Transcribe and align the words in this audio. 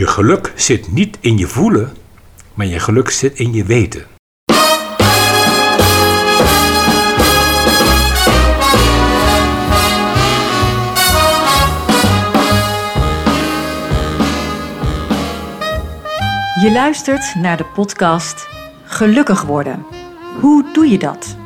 Je 0.00 0.06
geluk 0.06 0.52
zit 0.54 0.92
niet 0.92 1.18
in 1.20 1.38
je 1.38 1.46
voelen, 1.46 1.96
maar 2.54 2.66
je 2.66 2.78
geluk 2.78 3.10
zit 3.10 3.38
in 3.38 3.52
je 3.52 3.64
weten. 3.64 4.06
Je 16.60 16.70
luistert 16.72 17.34
naar 17.34 17.56
de 17.56 17.64
podcast 17.74 18.48
Gelukkig 18.84 19.42
worden. 19.42 19.86
Hoe 20.40 20.64
doe 20.72 20.88
je 20.88 20.98
dat? 20.98 21.36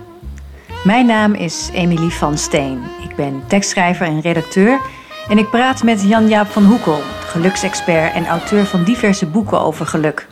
Mijn 0.85 1.07
naam 1.07 1.33
is 1.33 1.71
Emilie 1.73 2.11
van 2.11 2.39
Steen. 2.39 2.83
Ik 3.09 3.17
ben 3.17 3.43
tekstschrijver 3.47 4.07
en 4.07 4.21
redacteur 4.21 4.81
en 5.29 5.39
ik 5.39 5.51
praat 5.51 5.83
met 5.83 6.03
Jan-Jaap 6.03 6.47
van 6.47 6.65
Hoekel, 6.65 7.01
geluksexpert 7.35 8.15
en 8.15 8.27
auteur 8.27 8.65
van 8.65 8.85
diverse 8.85 9.27
boeken 9.27 9.61
over 9.61 9.87
geluk. 9.87 10.27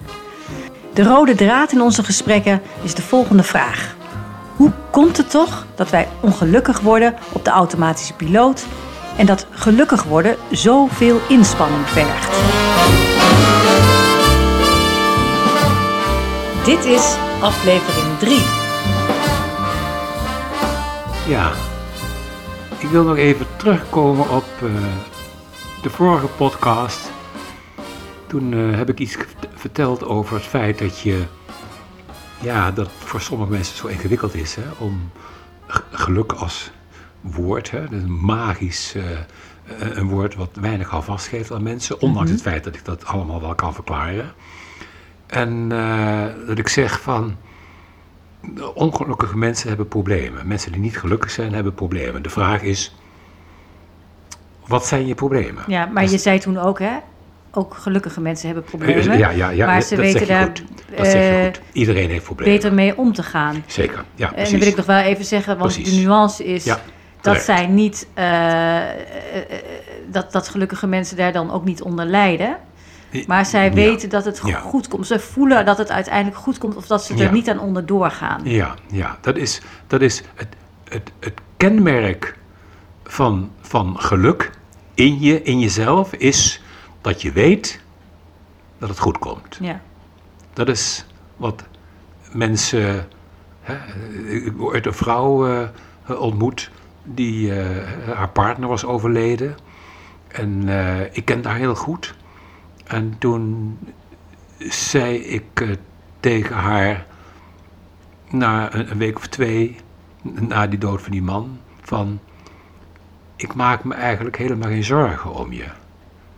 De 0.95 1.03
rode 1.03 1.35
draad 1.35 1.73
in 1.73 1.81
onze 1.81 2.05
gesprekken 2.05 2.63
is 2.83 2.95
de 2.95 3.03
volgende 3.03 3.43
vraag. 3.43 3.95
Hoe 4.57 4.73
komt 4.91 5.17
het 5.17 5.31
toch 5.31 5.67
dat 5.75 5.91
wij 5.91 6.09
ongelukkig 6.21 6.81
worden 6.81 7.15
op 7.33 7.45
de 7.45 7.51
automatische 7.51 8.13
piloot 8.13 8.67
en 9.17 9.27
dat 9.27 9.47
gelukkig 9.51 10.03
worden 10.03 10.37
zoveel 10.51 11.21
inspanning 11.29 11.87
vergt? 11.87 12.31
Dit 16.65 16.85
is 16.85 17.17
aflevering 17.41 18.19
3. 18.19 18.39
Ja, 21.29 21.51
ik 22.79 22.89
wil 22.89 23.05
nog 23.05 23.17
even 23.17 23.47
terugkomen 23.57 24.31
op 24.31 24.45
uh, 24.63 24.71
de 25.83 25.91
vorige 25.91 26.27
podcast. 26.27 27.11
Toen 28.27 28.53
uh, 28.53 28.77
heb 28.77 28.89
ik 28.89 28.99
iets 28.99 29.17
verteld 29.55 30.05
over 30.05 30.35
het 30.35 30.45
feit 30.45 30.79
dat 30.79 31.01
je, 31.01 31.25
ja, 32.41 32.71
dat 32.71 32.91
voor 32.99 33.21
sommige 33.21 33.51
mensen 33.51 33.77
zo 33.77 33.87
ingewikkeld 33.87 34.35
is 34.35 34.55
hè, 34.55 34.63
om 34.79 35.11
geluk 35.91 36.33
als 36.33 36.71
woord, 37.21 37.71
hè, 37.71 37.81
dat 37.81 37.93
is 37.93 38.03
een 38.03 38.25
magisch 38.25 38.95
uh, 38.97 39.03
een 39.79 40.09
woord 40.09 40.35
wat 40.35 40.57
weinig 40.61 41.05
vast 41.05 41.27
geeft 41.27 41.53
aan 41.53 41.63
mensen, 41.63 42.01
ondanks 42.01 42.31
mm 42.31 42.37
-hmm. 42.37 42.45
het 42.45 42.53
feit 42.53 42.65
dat 42.65 42.75
ik 42.75 42.85
dat 42.85 43.05
allemaal 43.05 43.41
wel 43.41 43.55
kan 43.55 43.75
verklaren. 43.75 44.33
En 45.27 45.71
uh, 45.73 46.27
dat 46.47 46.59
ik 46.59 46.69
zeg 46.69 47.01
van, 47.01 47.37
ongelukkige 48.75 49.37
mensen 49.37 49.69
hebben 49.69 49.89
problemen. 49.89 50.47
Mensen 50.47 50.73
die 50.73 50.81
niet 50.81 50.99
gelukkig 50.99 51.31
zijn, 51.31 51.53
hebben 51.53 51.75
problemen. 51.75 52.23
De 52.23 52.31
vraag 52.31 52.63
is, 52.63 52.95
wat 54.73 54.87
zijn 54.87 55.07
je 55.07 55.15
problemen? 55.15 55.63
Ja, 55.67 55.87
maar 55.87 56.11
je 56.11 56.19
zei 56.19 56.39
toen 56.39 56.59
ook, 56.59 56.79
hè? 56.79 56.93
Ook 57.51 57.75
gelukkige 57.75 58.21
mensen 58.21 58.47
hebben 58.47 58.65
problemen. 58.65 59.19
Ja, 59.19 59.31
ja, 59.31 59.51
ja. 59.51 59.67
Maar 59.67 59.83
ze 59.83 59.97
weten 59.97 60.27
daar 60.27 60.53
goed. 60.97 61.61
Iedereen 61.73 62.11
heeft 62.11 62.25
problemen. 62.25 62.55
beter 62.55 62.75
mee 62.75 62.97
om 62.99 63.13
te 63.13 63.23
gaan. 63.23 63.65
Zeker, 63.67 64.05
ja, 64.15 64.35
En 64.35 64.51
dan 64.51 64.59
wil 64.59 64.69
ik 64.69 64.77
nog 64.77 64.87
wel 64.87 64.99
even 65.01 65.25
zeggen, 65.25 65.59
want 65.59 65.73
Precies. 65.73 65.95
de 65.95 66.01
nuance 66.01 66.45
is 66.45 66.65
Ja, 66.65 66.79
dat 67.21 67.41
zij 67.41 67.67
niet, 67.67 68.07
eh, 68.15 68.25
eh, 68.25 68.83
eh, 69.37 69.59
dat, 70.11 70.33
dat 70.33 70.49
gelukkige 70.49 70.87
mensen 70.87 71.17
daar 71.17 71.33
dan 71.33 71.51
ook 71.51 71.65
niet 71.65 71.83
onder 71.83 72.05
lijden. 72.07 72.57
Maar 73.27 73.47
zij 73.47 73.65
Ja. 73.65 73.73
weten 73.73 74.09
dat 74.09 74.25
het 74.25 74.41
Ja. 74.45 74.59
goed 74.59 74.89
komt. 74.89 75.07
Ze 75.07 75.19
voelen 75.19 75.65
dat 75.65 75.79
het 75.79 75.91
uiteindelijk 75.91 76.37
goed 76.37 76.59
komt 76.59 76.77
of 76.77 76.87
dat 76.87 77.05
ze 77.05 77.13
er 77.15 77.21
Ja. 77.21 77.31
niet 77.31 77.51
aan 77.51 77.61
onderdoor 77.61 78.11
gaan. 78.11 78.41
Ja, 78.45 78.75
ja. 78.91 79.19
dat 79.21 79.37
is, 79.37 79.61
dat 79.87 80.01
is 80.01 80.23
het, 80.35 80.49
het, 80.89 81.13
het 81.21 81.41
kenmerk 81.57 82.37
van, 83.05 83.51
van 83.61 83.97
geluk 83.99 84.51
in 84.95 85.21
je, 85.21 85.43
in 85.43 85.61
jezelf, 85.61 86.13
is 86.13 86.63
dat 87.01 87.23
je 87.23 87.33
weet 87.33 87.81
dat 88.79 88.89
het 88.89 88.99
goed 88.99 89.19
komt. 89.19 89.59
Ja. 89.61 89.81
Dat 90.53 90.69
is 90.69 91.07
wat 91.37 91.65
mensen. 92.33 93.09
Hè, 93.61 93.77
ik 94.27 94.61
ooit 94.61 94.87
een 94.87 94.95
vrouw 94.95 95.47
eh, 95.47 95.69
ontmoet 96.21 96.71
die 97.05 97.61
eh, 97.61 98.17
haar 98.17 98.29
partner 98.29 98.69
was 98.69 98.85
overleden. 98.85 99.57
En 100.29 100.69
eh, 100.69 101.17
ik 101.17 101.25
ken 101.25 101.45
haar 101.45 101.57
heel 101.57 101.75
goed. 101.75 102.15
En 102.85 103.15
toen 103.19 103.79
zei 104.59 105.17
ik 105.17 105.77
tegen 106.21 106.57
haar, 106.57 107.07
na 108.31 108.75
een, 108.75 108.91
een 108.91 108.99
week 108.99 109.17
of 109.17 109.27
twee, 109.27 109.77
na 110.23 110.67
die 110.67 110.79
dood 110.79 111.03
van 111.03 111.13
die 111.13 111.23
man, 111.23 111.59
van 111.81 112.21
ik 113.43 113.55
maak 113.55 113.85
me 113.85 113.95
eigenlijk 113.95 114.37
helemaal 114.37 114.69
geen 114.69 114.85
zorgen 114.85 115.35
om 115.35 115.53
je. 115.53 115.67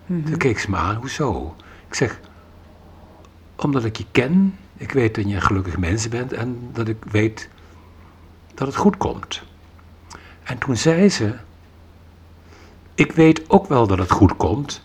Toen 0.07 0.37
keek 0.37 0.59
ze 0.59 0.71
me 0.71 0.77
aan, 0.77 0.95
hoezo? 0.97 1.57
Ik 1.89 1.95
zeg, 1.95 2.21
omdat 3.57 3.85
ik 3.85 3.97
je 3.97 4.05
ken, 4.11 4.59
ik 4.77 4.93
weet 4.93 5.15
dat 5.15 5.29
je 5.29 5.35
een 5.35 5.43
gelukkig 5.43 5.79
mens 5.79 6.09
bent 6.09 6.33
en 6.33 6.59
dat 6.73 6.89
ik 6.89 7.05
weet 7.11 7.49
dat 8.55 8.67
het 8.67 8.77
goed 8.77 8.97
komt. 8.97 9.43
En 10.43 10.59
toen 10.59 10.77
zei 10.77 11.09
ze, 11.09 11.35
ik 12.95 13.13
weet 13.13 13.51
ook 13.51 13.67
wel 13.69 13.87
dat 13.87 13.99
het 13.99 14.11
goed 14.11 14.37
komt, 14.37 14.83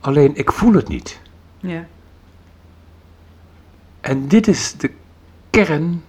alleen 0.00 0.36
ik 0.36 0.52
voel 0.52 0.72
het 0.72 0.88
niet. 0.88 1.20
Ja. 1.60 1.86
En 4.00 4.28
dit 4.28 4.48
is 4.48 4.74
de 4.76 4.90
kern 5.50 6.02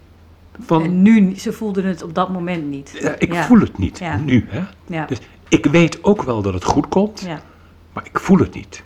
van, 0.66 0.84
En 0.84 1.02
nu, 1.02 1.36
ze 1.40 1.54
voelden 1.54 1.86
het 1.86 2.04
op 2.04 2.14
dat 2.16 2.30
moment 2.30 2.66
niet. 2.68 2.98
ja, 3.02 3.16
ik 3.18 3.34
Ja. 3.34 3.44
voel 3.46 3.60
het 3.60 3.78
niet, 3.78 4.00
Ja. 4.00 4.18
nu. 4.18 4.46
Hè? 4.50 4.64
Ja. 4.88 5.06
Dus 5.06 5.20
ik 5.50 5.66
weet 5.66 6.04
ook 6.04 6.22
wel 6.24 6.42
dat 6.42 6.54
het 6.54 6.64
goed 6.64 6.88
komt, 6.88 7.22
Ja. 7.26 7.42
maar 7.94 8.06
ik 8.06 8.20
voel 8.20 8.38
het 8.40 8.54
niet. 8.54 8.84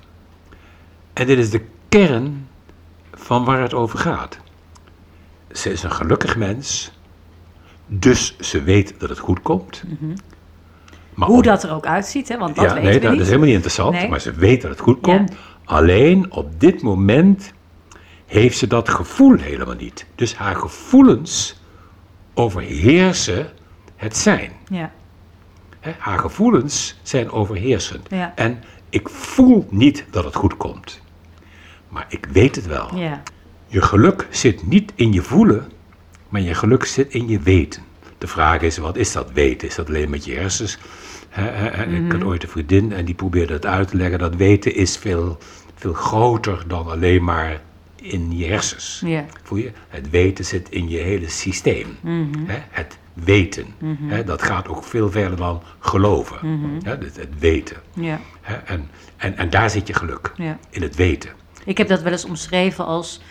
En 1.13 1.25
dit 1.27 1.37
is 1.37 1.49
de 1.49 1.65
kern 1.89 2.47
van 3.13 3.45
waar 3.45 3.61
het 3.61 3.73
over 3.73 3.99
gaat. 3.99 4.39
Ze 5.51 5.71
is 5.71 5.83
een 5.83 5.91
gelukkig 5.91 6.37
mens, 6.37 6.91
dus 7.87 8.37
ze 8.39 8.61
weet 8.63 8.95
dat 8.99 9.09
het 9.09 9.19
goed 9.19 9.41
komt. 9.41 9.83
Maar 11.13 11.27
Hoe 11.27 11.41
dat 11.41 11.63
er 11.63 11.71
ook 11.73 11.85
uitziet, 11.85 12.27
hè, 12.27 12.37
want 12.37 12.55
dat 12.55 12.65
ja, 12.65 12.69
weten 12.73 12.83
nee, 12.83 12.93
we 12.93 12.99
dat 12.99 13.11
niet. 13.11 13.19
is 13.19 13.25
helemaal 13.25 13.45
niet 13.47 13.55
interessant, 13.55 13.93
Nee. 13.93 14.09
maar 14.09 14.21
ze 14.21 14.31
weet 14.31 14.61
dat 14.61 14.71
het 14.71 14.79
goed 14.79 15.05
Ja. 15.05 15.17
komt. 15.17 15.31
Alleen 15.65 16.31
op 16.31 16.59
dit 16.59 16.81
moment 16.81 17.53
heeft 18.25 18.57
ze 18.57 18.67
dat 18.67 18.89
gevoel 18.89 19.37
helemaal 19.37 19.75
niet. 19.75 20.05
Dus 20.15 20.35
haar 20.35 20.55
gevoelens 20.55 21.61
overheersen 22.33 23.49
het 23.95 24.17
zijn. 24.17 24.51
Ja. 24.69 24.91
Hè, 25.83 25.91
haar 25.97 26.19
gevoelens 26.19 26.99
zijn 27.01 27.31
overheersend. 27.31 28.07
Ja. 28.09 28.33
En 28.35 28.63
ik 28.89 29.09
voel 29.09 29.67
niet 29.69 30.05
dat 30.09 30.23
het 30.23 30.35
goed 30.35 30.57
komt. 30.57 31.01
Maar 31.89 32.05
ik 32.09 32.27
weet 32.31 32.55
het 32.55 32.65
wel. 32.65 32.95
Ja. 32.95 33.23
Je 33.67 33.81
geluk 33.81 34.27
zit 34.29 34.67
niet 34.67 34.91
in 34.95 35.13
je 35.13 35.21
voelen, 35.21 35.71
maar 36.29 36.41
je 36.41 36.53
geluk 36.53 36.85
zit 36.85 37.13
in 37.13 37.27
je 37.27 37.39
weten. 37.39 37.83
De 38.17 38.27
vraag 38.27 38.61
is, 38.61 38.77
wat 38.77 38.97
is 38.97 39.11
dat 39.11 39.31
weten? 39.31 39.67
Is 39.67 39.75
dat 39.75 39.87
alleen 39.87 40.09
met 40.09 40.25
je 40.25 40.33
hersens? 40.33 40.77
Hè, 41.29 41.49
hè, 41.49 41.69
hè, 41.69 42.05
Ik 42.05 42.11
had 42.11 42.23
ooit 42.23 42.43
een 42.43 42.49
vriendin 42.49 42.91
en 42.91 43.05
die 43.05 43.15
probeerde 43.15 43.53
het 43.53 43.65
uit 43.65 43.87
te 43.87 43.97
leggen. 43.97 44.19
Dat 44.19 44.35
weten 44.35 44.75
is 44.75 44.97
veel, 44.97 45.37
veel 45.75 45.93
groter 45.93 46.63
dan 46.67 46.87
alleen 46.87 47.23
maar 47.23 47.61
in 47.95 48.37
je 48.37 48.45
hersens. 48.45 49.03
Voel 49.43 49.57
je? 49.57 49.71
Het 49.87 50.09
weten 50.09 50.45
zit 50.45 50.69
in 50.69 50.89
je 50.89 50.97
hele 50.97 51.29
systeem. 51.29 51.97
Hè? 52.47 52.57
Het 52.69 52.97
weten. 53.13 53.65
Hè? 53.83 54.23
Dat 54.23 54.41
gaat 54.41 54.67
ook 54.67 54.83
veel 54.83 55.11
verder 55.11 55.37
dan 55.37 55.61
geloven. 55.79 56.37
Hè? 56.83 56.89
Het, 56.89 57.15
het 57.15 57.39
weten. 57.39 57.77
Ja. 57.93 58.19
En, 58.65 58.89
en, 59.17 59.37
en 59.37 59.49
daar 59.49 59.69
zit 59.69 59.87
je 59.87 59.93
geluk. 59.93 60.31
Ja. 60.35 60.57
In 60.69 60.81
het 60.81 60.95
weten. 60.95 61.29
Ik 61.65 61.77
heb 61.77 61.87
dat 61.87 62.01
wel 62.01 62.11
eens 62.11 62.25
omschreven 62.25 62.85
als 62.85 63.21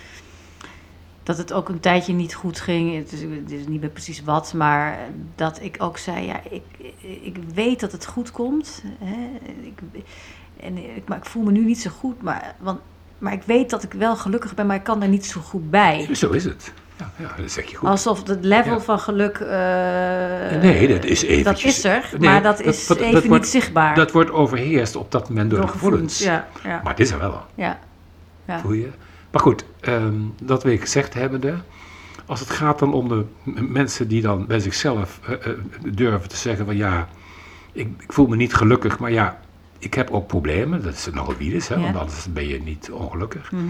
dat 1.23 1.39
het 1.39 1.53
ook 1.53 1.69
een 1.69 1.81
tijdje 1.81 2.13
niet 2.13 2.35
goed 2.35 2.61
ging. 2.61 2.97
Het 2.97 3.13
is, 3.13 3.21
het 3.21 3.51
is 3.51 3.67
niet 3.67 3.81
meer 3.81 3.91
precies 3.91 4.23
wat, 4.23 4.55
maar 4.55 4.99
dat 5.35 5.63
ik 5.63 5.77
ook 5.79 5.99
zei: 5.99 6.27
ja, 6.27 6.41
ik, 6.51 6.63
ik 7.23 7.37
weet 7.55 7.81
dat 7.81 7.93
het 7.93 8.07
goed 8.07 8.31
komt. 8.31 8.83
Hè? 8.99 9.29
Ik, 9.63 9.79
en 10.57 10.97
ik, 10.97 11.09
maar 11.09 11.19
ik 11.19 11.25
voel 11.25 11.43
me 11.43 11.51
nu 11.51 11.65
niet 11.65 11.81
zo 11.81 11.91
goed, 11.91 12.23
maar, 12.23 12.55
want, 12.59 12.81
maar 13.19 13.33
ik 13.33 13.43
weet 13.43 13.71
dat 13.71 13.83
ik 13.83 13.93
wel 13.93 14.17
gelukkig 14.17 14.55
ben, 14.55 14.67
maar 14.67 14.77
ik 14.77 14.83
kan 14.83 15.03
er 15.03 15.09
niet 15.09 15.27
zo 15.27 15.41
goed 15.41 15.71
bij. 15.71 16.15
Zo 16.15 16.31
is 16.31 16.45
het. 16.45 16.73
Ja, 16.99 17.11
ja 17.19 17.35
dat 17.37 17.51
zeg 17.51 17.71
je 17.71 17.77
goed. 17.77 17.89
Alsof 17.89 18.27
het 18.29 18.45
level 18.45 18.73
Ja. 18.73 18.81
van 18.81 18.99
geluk. 18.99 19.37
eh, 19.39 20.61
nee, 20.61 20.89
dat 20.89 21.05
is 21.05 21.21
Dat 21.21 21.29
eventjes... 21.31 21.77
is 21.79 21.85
er, 21.85 22.09
Nee, 22.19 22.31
maar 22.31 22.43
dat 22.43 22.61
is 22.61 22.87
dat- 22.87 22.97
even 22.97 23.13
dat 23.13 23.21
niet 23.23 23.31
wordt- 23.31 23.49
zichtbaar. 23.49 23.95
Dat 23.95 24.13
wordt 24.13 24.31
overheerst 24.31 24.97
op 24.97 25.11
dat 25.11 25.29
moment 25.29 25.51
door, 25.51 25.61
de 25.61 25.69
gevoelens. 25.69 26.19
Ja, 26.19 26.49
ja, 26.63 26.81
Maar 26.83 26.93
het 26.93 27.01
is 27.01 27.11
er 27.11 27.19
wel. 27.19 27.43
ja. 27.55 27.79
ja. 28.45 28.61
Voel 28.61 28.73
je? 28.73 28.89
Maar 29.31 29.41
goed, 29.43 29.65
ehm, 29.81 30.15
dat 30.43 30.63
weer 30.63 30.79
gezegd 30.79 31.15
hebbende, 31.15 31.55
als 32.27 32.41
het 32.41 32.51
gaat 32.51 32.79
dan 32.79 32.93
om 32.95 33.09
de 33.09 33.25
mensen 33.63 34.09
die 34.09 34.23
dan 34.23 34.47
bij 34.47 34.61
zichzelf 34.61 35.21
eh, 35.27 35.33
eh, 35.33 35.53
durven 35.91 36.29
te 36.29 36.37
zeggen 36.37 36.65
van 36.67 36.77
ja, 36.77 37.09
ik, 37.73 37.89
ik 37.99 38.13
voel 38.13 38.27
me 38.27 38.37
niet 38.37 38.55
gelukkig, 38.55 38.99
maar 38.99 39.13
ja, 39.13 39.41
ik 39.79 39.95
heb 39.95 40.11
ook 40.11 40.27
problemen, 40.27 40.83
dat 40.83 40.93
is 40.95 41.09
nogal 41.13 41.35
is, 41.39 41.69
hè, 41.69 41.81
want 41.81 41.97
anders 41.97 42.33
ben 42.33 42.49
je 42.49 42.63
niet 42.63 42.91
ongelukkig. 42.91 43.53
Mhm. 43.53 43.63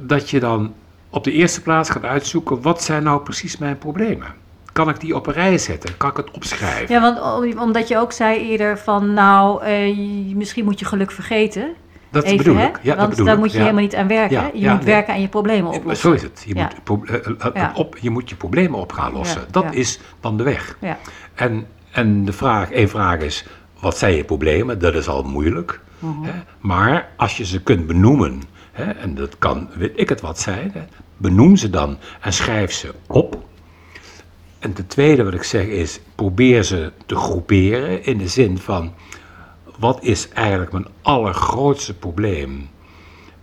Dat 0.00 0.30
je 0.30 0.40
dan 0.40 0.74
op 1.10 1.24
de 1.24 1.32
eerste 1.32 1.62
plaats 1.62 1.90
gaat 1.90 2.04
uitzoeken, 2.04 2.62
wat 2.62 2.82
zijn 2.82 3.02
nou 3.02 3.20
precies 3.22 3.58
mijn 3.58 3.78
problemen? 3.78 4.26
Kan 4.72 4.88
ik 4.88 5.00
die 5.00 5.14
op 5.14 5.26
een 5.26 5.32
rij 5.32 5.58
zetten? 5.58 5.96
Kan 5.96 6.10
ik 6.10 6.16
het 6.16 6.30
opschrijven? 6.30 6.94
Ja, 6.94 7.00
want 7.00 7.20
om- 7.54 7.60
omdat 7.60 7.88
je 7.88 7.98
ook 7.98 8.12
zei 8.12 8.50
eerder 8.50 8.78
van, 8.78 9.12
nou, 9.14 9.62
eh, 9.62 9.96
misschien 10.34 10.64
moet 10.64 10.78
je 10.78 10.84
geluk 10.84 11.10
vergeten. 11.10 11.74
Dat 12.10 12.24
Even, 12.24 12.36
bedoel 12.36 12.58
ik. 12.58 12.78
Ja, 12.82 12.88
dat 12.88 12.96
Want 12.96 13.10
bedoel 13.10 13.26
daar 13.26 13.38
moet 13.38 13.50
je 13.50 13.56
Ja. 13.56 13.62
helemaal 13.62 13.82
niet 13.82 13.94
aan 13.94 14.08
werken. 14.08 14.36
Ja, 14.36 14.50
je 14.52 14.60
ja, 14.60 14.72
moet 14.72 14.84
nee. 14.84 14.94
werken 14.94 15.14
aan 15.14 15.20
je 15.20 15.28
problemen 15.28 15.72
oplossen. 15.72 16.08
Zo 16.08 16.14
is 16.14 16.22
het. 16.22 16.44
Je, 16.46 16.54
moet, 16.54 17.10
eh, 17.10 17.62
eh, 17.62 17.70
op, 17.74 17.96
je 18.00 18.10
moet 18.10 18.28
je 18.28 18.36
problemen 18.36 18.78
op 18.78 18.92
gaan 18.92 19.12
lossen. 19.12 19.42
Dat 19.50 19.74
is 19.74 20.00
dan 20.20 20.36
de 20.36 20.42
weg. 20.42 20.76
Ja. 20.80 20.98
En, 21.34 21.66
en 21.92 22.24
de 22.24 22.32
vraag, 22.32 22.70
één 22.70 22.88
vraag 22.88 23.18
is, 23.18 23.46
wat 23.80 23.98
zijn 23.98 24.14
je 24.14 24.24
problemen? 24.24 24.78
Dat 24.78 24.94
is 24.94 25.08
al 25.08 25.22
moeilijk. 25.22 25.80
Mhm. 25.98 26.22
Hè? 26.22 26.30
Maar 26.60 27.08
als 27.16 27.36
je 27.36 27.44
ze 27.44 27.62
kunt 27.62 27.86
benoemen, 27.86 28.42
hè, 28.76 28.90
en 28.92 29.14
dat 29.14 29.38
kan, 29.38 29.68
weet 29.74 29.92
ik 29.94 30.08
het 30.08 30.20
wat 30.20 30.40
zijn, 30.40 30.70
hè, 30.74 30.82
benoem 31.16 31.56
ze 31.56 31.70
dan 31.70 31.98
en 32.20 32.32
schrijf 32.32 32.72
ze 32.72 32.94
op. 33.06 33.44
En 34.58 34.72
ten 34.72 34.86
tweede 34.86 35.24
wat 35.24 35.34
ik 35.34 35.42
zeg 35.42 35.66
is, 35.66 36.00
probeer 36.14 36.62
ze 36.62 36.92
te 37.06 37.16
groeperen 37.16 38.04
in 38.04 38.18
de 38.18 38.28
zin 38.28 38.58
van, 38.58 38.92
wat 39.78 40.02
is 40.04 40.28
eigenlijk 40.28 40.72
mijn 40.72 40.86
allergrootste 41.02 41.94
probleem? 41.94 42.68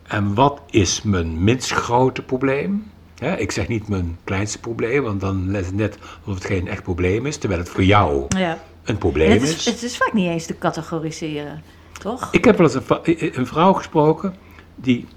En 0.07 0.33
wat 0.33 0.62
is 0.69 1.01
mijn 1.01 1.44
minst 1.44 1.71
grote 1.71 2.21
probleem? 2.21 2.91
Ik 3.38 3.51
zeg 3.51 3.68
niet 3.68 3.88
mijn 3.88 4.18
kleinste 4.24 4.59
probleem, 4.59 5.03
want 5.03 5.21
dan 5.21 5.56
is 5.56 5.65
het 5.65 5.75
net 5.75 5.97
alsof 6.19 6.33
het 6.44 6.45
geen 6.51 6.68
echt 6.68 6.83
probleem 6.83 7.25
is, 7.25 7.38
terwijl 7.38 7.59
het 7.62 7.69
voor 7.69 7.83
jou 7.83 8.25
Ja. 8.38 8.59
een 8.83 8.97
probleem 8.97 9.31
Het 9.31 9.41
is. 9.41 9.56
is, 9.56 9.65
het 9.65 9.83
is 9.83 9.97
vaak 9.97 10.13
niet 10.13 10.29
eens 10.29 10.45
te 10.45 10.57
categoriseren, 10.57 11.63
toch? 12.00 12.27
Ik 12.31 12.45
heb 12.45 12.57
wel 12.57 12.65
eens 12.68 12.75
een, 12.75 13.39
een 13.39 13.47
vrouw 13.47 13.74
gesproken 13.74 14.36
die, 14.75 15.07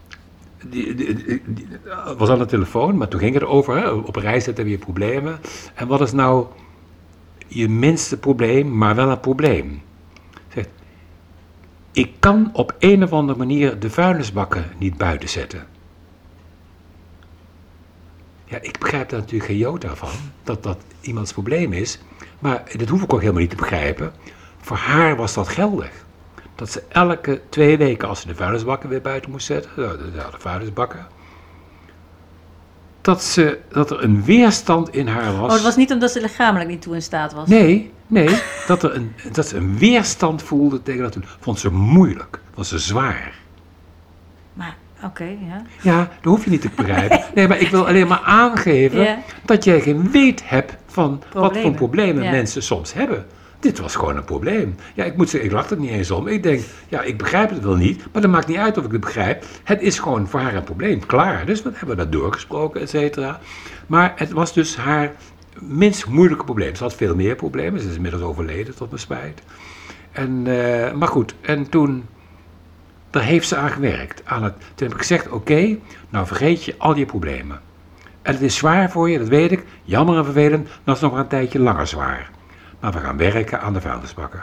die, 0.68 1.68
was 2.16 2.28
aan 2.28 2.38
de 2.38 2.46
telefoon, 2.46 2.96
maar 2.96 3.08
toen 3.08 3.20
ging 3.20 3.34
het 3.34 3.44
over, 3.44 4.04
op 4.04 4.16
reis 4.16 4.44
zitten 4.44 4.64
weer 4.64 4.78
problemen. 4.78 5.38
En 5.74 5.86
wat 5.86 6.00
is 6.00 6.12
nou 6.12 6.46
je 7.46 7.68
minste 7.68 8.18
probleem, 8.18 8.76
maar 8.76 8.94
wel 8.94 9.10
een 9.10 9.20
probleem? 9.20 9.82
Zegt, 10.54 10.68
ik 11.92 12.12
kan 12.18 12.50
op 12.52 12.74
een 12.78 13.02
of 13.02 13.12
andere 13.12 13.38
manier 13.38 13.78
de 13.78 13.90
vuilnisbakken 13.90 14.64
niet 14.78 14.96
buiten 14.96 15.28
zetten. 15.28 15.66
Ja, 18.44 18.58
ik 18.60 18.78
begrijp 18.78 19.08
daar 19.08 19.20
natuurlijk 19.20 19.50
geen 19.50 19.58
jota 19.58 19.94
van, 19.94 20.10
dat 20.42 20.62
dat 20.62 20.78
iemands 21.00 21.32
probleem 21.32 21.72
is. 21.72 21.98
Maar 22.38 22.62
dat 22.76 22.88
hoef 22.88 23.02
ik 23.02 23.12
ook 23.12 23.20
helemaal 23.20 23.40
niet 23.40 23.50
te 23.50 23.56
begrijpen. 23.56 24.12
Voor 24.60 24.76
haar 24.76 25.16
was 25.16 25.34
dat 25.34 25.48
geldig. 25.48 26.05
Dat 26.56 26.70
ze 26.70 26.82
elke 26.88 27.40
twee 27.48 27.76
weken, 27.78 28.08
als 28.08 28.20
ze 28.20 28.26
de 28.26 28.34
vuilnisbakken 28.34 28.88
weer 28.88 29.00
buiten 29.00 29.30
moest 29.30 29.46
zetten, 29.46 29.70
de, 29.76 30.10
de, 30.12 30.22
vuilnisbakken, 30.38 31.06
dat, 33.00 33.22
ze, 33.22 33.58
dat 33.68 33.90
er 33.90 34.02
een 34.02 34.24
weerstand 34.24 34.94
in 34.94 35.06
haar 35.06 35.36
was. 35.36 35.48
Oh, 35.48 35.52
het 35.54 35.62
was 35.62 35.76
niet 35.76 35.92
omdat 35.92 36.10
ze 36.10 36.20
lichamelijk 36.20 36.70
niet 36.70 36.82
toe 36.82 36.94
in 36.94 37.02
staat 37.02 37.32
was. 37.32 37.48
Nee, 37.48 37.92
nee, 38.06 38.40
dat, 38.66 38.82
er 38.82 38.94
een, 38.94 39.12
dat 39.32 39.46
ze 39.48 39.56
een 39.56 39.78
weerstand 39.78 40.42
voelde 40.42 40.82
tegen 40.82 41.02
dat 41.02 41.12
doen. 41.12 41.24
Vond 41.40 41.58
ze 41.58 41.70
moeilijk, 41.72 42.40
vond 42.54 42.66
ze 42.66 42.78
zwaar. 42.78 43.34
Maar, 44.52 44.76
oké, 45.04 45.24
ja. 45.24 45.62
Ja, 45.82 45.98
dat 45.98 46.08
hoef 46.32 46.44
je 46.44 46.50
niet 46.50 46.60
te 46.60 46.70
begrijpen. 46.76 47.24
Nee, 47.34 47.48
maar 47.48 47.58
ik 47.60 47.68
wil 47.68 47.86
alleen 47.86 48.06
maar 48.08 48.22
aangeven 48.24 49.00
Ja. 49.00 49.18
dat 49.44 49.64
jij 49.64 49.80
geen 49.80 50.10
weet 50.10 50.48
hebt 50.48 50.76
van 50.86 51.10
wat 51.10 51.22
voor 51.32 51.40
Problemen. 51.50 51.74
problemen 51.74 52.22
Ja. 52.22 52.30
mensen 52.30 52.62
soms 52.62 52.92
hebben. 52.92 53.26
Dit 53.60 53.78
was 53.78 53.96
gewoon 53.96 54.16
een 54.16 54.24
probleem. 54.24 54.74
Ja, 54.94 55.04
ik 55.04 55.16
moet 55.16 55.30
zeggen, 55.30 55.48
ik 55.50 55.54
lach 55.56 55.70
er 55.70 55.78
niet 55.78 55.90
eens 55.90 56.10
om. 56.10 56.26
Ik 56.26 56.42
denk, 56.42 56.62
ja, 56.88 57.02
ik 57.02 57.18
begrijp 57.18 57.50
het 57.50 57.62
wel 57.62 57.76
niet, 57.76 58.06
maar 58.12 58.22
dat 58.22 58.30
maakt 58.30 58.46
niet 58.46 58.56
uit 58.56 58.78
of 58.78 58.84
ik 58.84 58.92
het 58.92 59.00
begrijp. 59.00 59.44
Het 59.64 59.80
is 59.80 59.98
gewoon 59.98 60.28
voor 60.28 60.40
haar 60.40 60.54
een 60.54 60.64
probleem, 60.64 61.06
klaar. 61.06 61.46
Dus 61.46 61.62
we 61.62 61.70
hebben 61.74 61.96
dat 61.96 62.12
doorgesproken, 62.12 62.80
et 62.80 62.90
cetera. 62.90 63.40
Maar 63.86 64.12
het 64.16 64.30
was 64.30 64.52
dus 64.52 64.76
haar 64.76 65.12
minst 65.60 66.06
moeilijke 66.06 66.44
probleem. 66.44 66.74
Ze 66.74 66.82
had 66.82 66.94
veel 66.94 67.14
meer 67.14 67.36
problemen, 67.36 67.80
ze 67.80 67.88
is 67.88 67.94
inmiddels 67.94 68.22
overleden, 68.22 68.74
tot 68.76 68.88
mijn 68.88 69.00
spijt. 69.00 69.42
En, 70.12 70.42
eh, 70.46 70.92
maar 70.92 71.08
goed, 71.08 71.34
en 71.40 71.68
toen 71.68 72.04
daar 73.10 73.22
heeft 73.22 73.48
ze 73.48 73.56
aan 73.56 73.70
gewerkt. 73.70 74.22
Aan 74.24 74.42
het, 74.42 74.54
toen 74.58 74.86
heb 74.86 74.92
ik 74.92 74.98
gezegd, 74.98 75.28
oké, 75.28 75.78
nou 76.10 76.26
vergeet 76.26 76.64
je 76.64 76.74
al 76.78 76.96
je 76.96 77.06
problemen. 77.06 77.60
En 78.22 78.32
het 78.32 78.42
is 78.42 78.56
zwaar 78.56 78.90
voor 78.90 79.10
je, 79.10 79.18
dat 79.18 79.28
weet 79.28 79.52
ik. 79.52 79.64
Jammer 79.82 80.16
en 80.16 80.24
vervelend, 80.24 80.68
dan 80.84 80.94
is 80.94 81.00
nog 81.00 81.18
een 81.18 81.26
tijdje 81.26 81.58
langer 81.58 81.86
zwaar. 81.86 82.30
Maar 82.86 82.94
we 82.94 83.00
gaan 83.00 83.16
werken 83.16 83.60
aan 83.60 83.72
de 83.72 83.80
vuilnisbakken. 83.80 84.42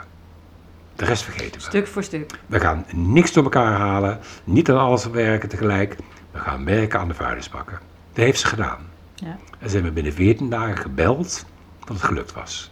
De 0.96 1.04
rest 1.04 1.22
vergeten 1.22 1.60
we. 1.60 1.66
Stuk 1.66 1.86
voor 1.86 2.02
stuk. 2.02 2.38
We 2.46 2.60
gaan 2.60 2.84
niks 2.92 3.32
door 3.32 3.44
elkaar 3.44 3.72
halen, 3.72 4.18
niet 4.44 4.70
aan 4.70 4.78
alles 4.78 5.06
werken 5.06 5.48
tegelijk. 5.48 5.96
We 6.30 6.38
gaan 6.38 6.64
werken 6.64 7.00
aan 7.00 7.08
de 7.08 7.14
vuilnisbakken. 7.14 7.78
Dat 8.12 8.24
heeft 8.24 8.38
ze 8.38 8.46
gedaan. 8.46 8.78
Ja. 9.14 9.36
En 9.58 9.68
ze 9.68 9.74
hebben 9.74 9.94
binnen 9.94 10.12
14 10.12 10.50
dagen 10.50 10.76
gebeld 10.76 11.46
dat 11.78 11.88
het 11.88 12.02
gelukt 12.02 12.32
was. 12.32 12.70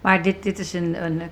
Maar 0.00 0.22
dit, 0.22 0.42
dit 0.42 0.58
is 0.58 0.72
een, 0.72 1.04
een, 1.04 1.22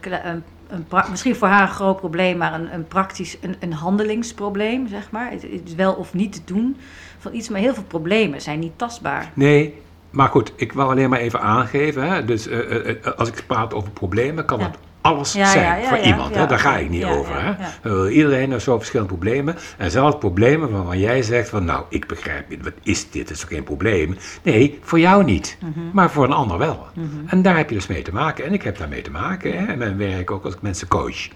een, 0.69 0.85
misschien 1.11 1.37
voor 1.37 1.49
haar 1.49 1.63
een 1.63 1.75
groot 1.75 1.97
probleem, 1.97 2.37
maar 2.37 2.55
een, 2.55 2.75
een 2.75 2.89
praktisch, 2.89 3.37
een, 3.41 3.57
een 3.61 3.73
handelingsprobleem, 3.73 4.89
zeg 4.89 5.11
maar. 5.11 5.31
Het, 5.31 5.43
het 5.43 5.63
is 5.65 5.75
wel 5.75 5.93
of 5.93 6.15
niet 6.15 6.33
te 6.33 6.41
doen 6.45 6.77
van 7.19 7.35
iets, 7.35 7.49
maar 7.49 7.61
heel 7.61 7.75
veel 7.75 7.83
problemen 7.83 8.41
zijn 8.41 8.59
niet 8.59 8.79
tastbaar. 8.79 9.31
Nee, 9.35 9.83
maar 10.15 10.29
goed, 10.29 10.53
ik 10.57 10.73
wil 10.73 10.91
alleen 10.91 11.11
maar 11.11 11.19
even 11.19 11.41
aangeven. 11.41 12.09
Hè, 12.13 12.25
dus 12.25 12.47
eh, 12.49 12.59
eh, 12.59 12.89
eh, 12.89 13.13
als 13.17 13.29
ik 13.29 13.45
praat 13.47 13.75
over 13.75 13.91
problemen, 13.91 14.45
kan 14.45 14.59
dat 14.59 14.71
alles 15.01 15.33
Ja, 15.33 15.47
zijn 15.51 15.81
ja, 15.81 15.89
voor 15.89 15.97
ja, 15.99 16.05
iemand. 16.05 16.35
hè, 16.35 16.47
daar 16.47 16.59
ga 16.59 16.77
ik 16.77 16.89
niet 16.89 17.05
over. 17.05 17.35
hè. 17.83 18.09
iedereen 18.11 18.51
heeft 18.51 18.65
zo 18.65 18.77
verschillende 18.77 19.13
problemen. 19.13 19.57
En 19.79 19.91
zelfs 19.91 20.17
problemen 20.19 20.71
waarvan 20.71 20.99
jij 20.99 21.23
zegt 21.23 21.49
van, 21.49 21.65
nou, 21.65 21.85
ik 21.89 22.07
begrijp 22.07 22.49
niet, 22.49 22.63
wat 22.65 22.73
is 22.83 23.11
dit? 23.11 23.23
Dat 23.23 23.31
is 23.31 23.41
toch 23.41 23.49
geen 23.49 23.65
probleem? 23.65 24.17
Nee, 24.43 24.79
voor 24.83 24.99
jou 24.99 25.25
niet, 25.25 25.59
Mhm. 25.61 25.71
maar 25.93 26.11
voor 26.11 26.25
een 26.25 26.33
ander 26.33 26.59
wel. 26.59 26.87
En 27.27 27.43
daar 27.43 27.57
heb 27.57 27.69
je 27.69 27.75
dus 27.75 27.87
mee 27.87 28.03
te 28.03 28.13
maken. 28.13 28.45
En 28.45 28.53
ik 28.53 28.63
heb 28.63 28.79
daarmee 28.79 29.03
te 29.03 29.11
maken, 29.11 29.53
hè, 29.67 29.73
in 29.73 29.79
mijn 29.79 29.97
werk 29.97 30.31
ook 30.31 30.45
als 30.45 30.55
ik 30.55 30.63
mensen 30.63 30.89
coach. 30.89 31.29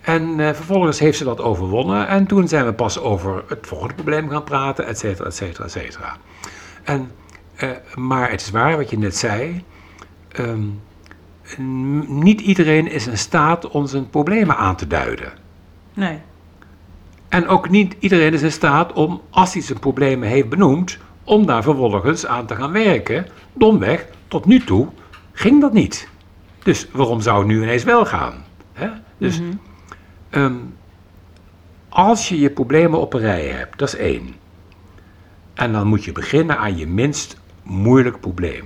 En 0.00 0.36
vervolgens 0.54 0.98
heeft 0.98 1.18
ze 1.18 1.24
dat 1.24 1.40
overwonnen. 1.40 2.08
En 2.08 2.26
toen 2.26 2.48
zijn 2.48 2.64
we 2.64 2.72
pas 2.72 3.00
over 3.00 3.42
het 3.48 3.66
volgende 3.66 3.94
probleem 3.94 4.28
gaan 4.30 4.44
praten, 4.44 4.86
et 4.86 4.98
cetera, 4.98 5.26
et 5.28 5.34
cetera, 5.34 5.64
et 5.64 5.70
cetera. 5.70 6.16
En, 6.84 7.10
eh, 7.58 7.70
maar 7.94 8.30
het 8.30 8.40
is 8.40 8.50
waar 8.50 8.76
wat 8.76 8.90
je 8.90 8.98
net 8.98 9.16
zei. 9.16 9.64
ehm, 10.28 10.66
niet 12.06 12.40
iedereen 12.40 12.90
is 12.90 13.06
in 13.06 13.18
staat 13.18 13.68
om 13.68 13.86
zijn 13.86 14.10
problemen 14.10 14.56
aan 14.56 14.76
te 14.76 14.86
duiden. 14.86 15.32
Nee. 15.94 16.18
En 17.28 17.48
ook 17.48 17.68
niet 17.68 17.96
iedereen 17.98 18.32
is 18.32 18.42
in 18.42 18.52
staat 18.52 18.92
om, 18.92 19.20
als 19.30 19.52
hij 19.52 19.62
zijn 19.62 19.78
problemen 19.78 20.28
heeft 20.28 20.48
benoemd, 20.48 20.98
om 21.24 21.46
daar 21.46 21.62
vervolgens 21.62 22.26
aan 22.26 22.46
te 22.46 22.54
gaan 22.54 22.72
werken. 22.72 23.26
Domweg, 23.52 24.06
tot 24.28 24.44
nu 24.44 24.60
toe 24.60 24.88
ging 25.32 25.60
dat 25.60 25.72
niet. 25.72 26.08
Dus 26.62 26.88
waarom 26.92 27.20
zou 27.20 27.38
het 27.38 27.46
nu 27.46 27.62
ineens 27.62 27.84
wel 27.84 28.06
gaan? 28.06 28.44
Hè? 28.72 28.88
Dus 29.18 29.40
ehm, 30.30 30.56
als 31.88 32.28
je 32.28 32.40
je 32.40 32.50
problemen 32.50 33.00
op 33.00 33.14
een 33.14 33.20
rij 33.20 33.46
hebt, 33.46 33.78
dat 33.78 33.88
is 33.88 33.96
één. 33.96 34.34
En 35.54 35.72
dan 35.72 35.86
moet 35.86 36.04
je 36.04 36.12
beginnen 36.12 36.58
aan 36.58 36.76
je 36.76 36.86
minst 36.86 37.40
moeilijk 37.68 38.20
probleem. 38.20 38.64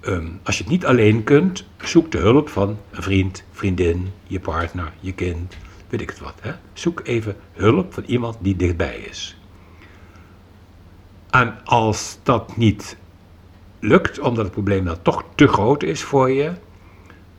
Ehm, 0.00 0.26
als 0.42 0.56
je 0.56 0.62
het 0.62 0.72
niet 0.72 0.86
alleen 0.86 1.24
kunt, 1.24 1.64
zoek 1.82 2.10
de 2.10 2.18
hulp 2.18 2.48
van 2.48 2.78
een 2.90 3.02
vriend, 3.02 3.44
vriendin, 3.52 4.08
je 4.26 4.40
partner, 4.40 4.92
je 5.00 5.12
kind, 5.12 5.56
weet 5.88 6.00
ik 6.00 6.10
het 6.10 6.18
wat. 6.20 6.34
Hè? 6.40 6.52
Zoek 6.72 7.00
even 7.04 7.36
hulp 7.52 7.94
van 7.94 8.02
iemand 8.06 8.36
die 8.40 8.56
dichtbij 8.56 8.96
is. 8.96 9.36
En 11.30 11.64
als 11.64 12.18
dat 12.22 12.56
niet 12.56 12.96
lukt, 13.80 14.18
omdat 14.18 14.44
het 14.44 14.52
probleem 14.52 14.84
dan 14.84 15.02
toch 15.02 15.24
te 15.34 15.46
groot 15.48 15.82
is 15.82 16.02
voor 16.02 16.30
je, 16.30 16.52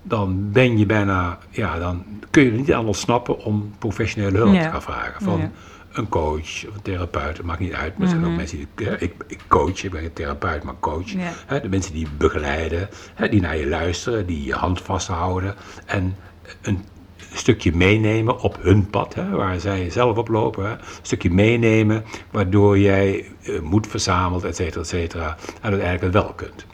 dan 0.01 0.51
ben 0.51 0.77
je 0.77 0.85
bijna, 0.85 1.39
ja, 1.49 1.79
dan 1.79 2.03
kun 2.29 2.43
je 2.43 2.51
er 2.51 2.57
niet 2.57 2.73
aan 2.73 2.85
ontsnappen 2.85 3.37
om 3.39 3.73
professionele 3.79 4.37
hulp 4.37 4.53
Ja. 4.53 4.63
te 4.63 4.69
gaan 4.69 4.81
vragen. 4.81 5.21
Van 5.23 5.39
Ja. 5.39 5.51
Een 5.93 6.09
coach 6.09 6.67
of 6.67 6.75
een 6.75 6.81
therapeut, 6.81 7.37
het 7.37 7.45
maakt 7.45 7.59
niet 7.59 7.73
uit. 7.73 7.97
Maar 7.97 8.07
er 8.07 8.13
zijn 8.13 8.25
ook 8.25 8.35
mensen 8.35 8.57
die, 8.57 8.87
hè, 8.87 8.97
ik, 8.97 9.13
ik 9.27 9.39
coach, 9.47 9.83
ik 9.83 9.91
ben 9.91 10.01
geen 10.01 10.13
therapeut, 10.13 10.63
maar 10.63 10.79
coach. 10.79 11.11
Ja. 11.11 11.31
Hè, 11.45 11.61
de 11.61 11.69
mensen 11.69 11.93
die 11.93 12.07
begeleiden, 12.17 12.89
hè, 13.13 13.29
die 13.29 13.41
naar 13.41 13.57
je 13.57 13.67
luisteren, 13.67 14.25
die 14.25 14.43
je 14.43 14.53
hand 14.53 14.81
vasthouden 14.81 15.55
en 15.85 16.15
een 16.61 16.85
stukje 17.33 17.75
meenemen 17.75 18.39
op 18.39 18.57
hun 18.61 18.89
pad, 18.89 19.13
hè, 19.13 19.29
waar 19.29 19.59
zij 19.59 19.89
zelf 19.89 20.17
op 20.17 20.27
lopen. 20.27 20.65
Hè, 20.65 20.71
een 20.71 20.79
stukje 21.01 21.29
meenemen, 21.29 22.03
waardoor 22.31 22.79
jij 22.79 23.25
eh, 23.43 23.59
moed 23.59 23.87
verzamelt, 23.87 24.43
et 24.43 24.55
cetera, 24.55 24.81
et 24.81 24.87
cetera. 24.87 25.37
En 25.61 25.71
uiteindelijk 25.71 26.01
het 26.01 26.23
wel 26.23 26.33
kunt. 26.33 26.65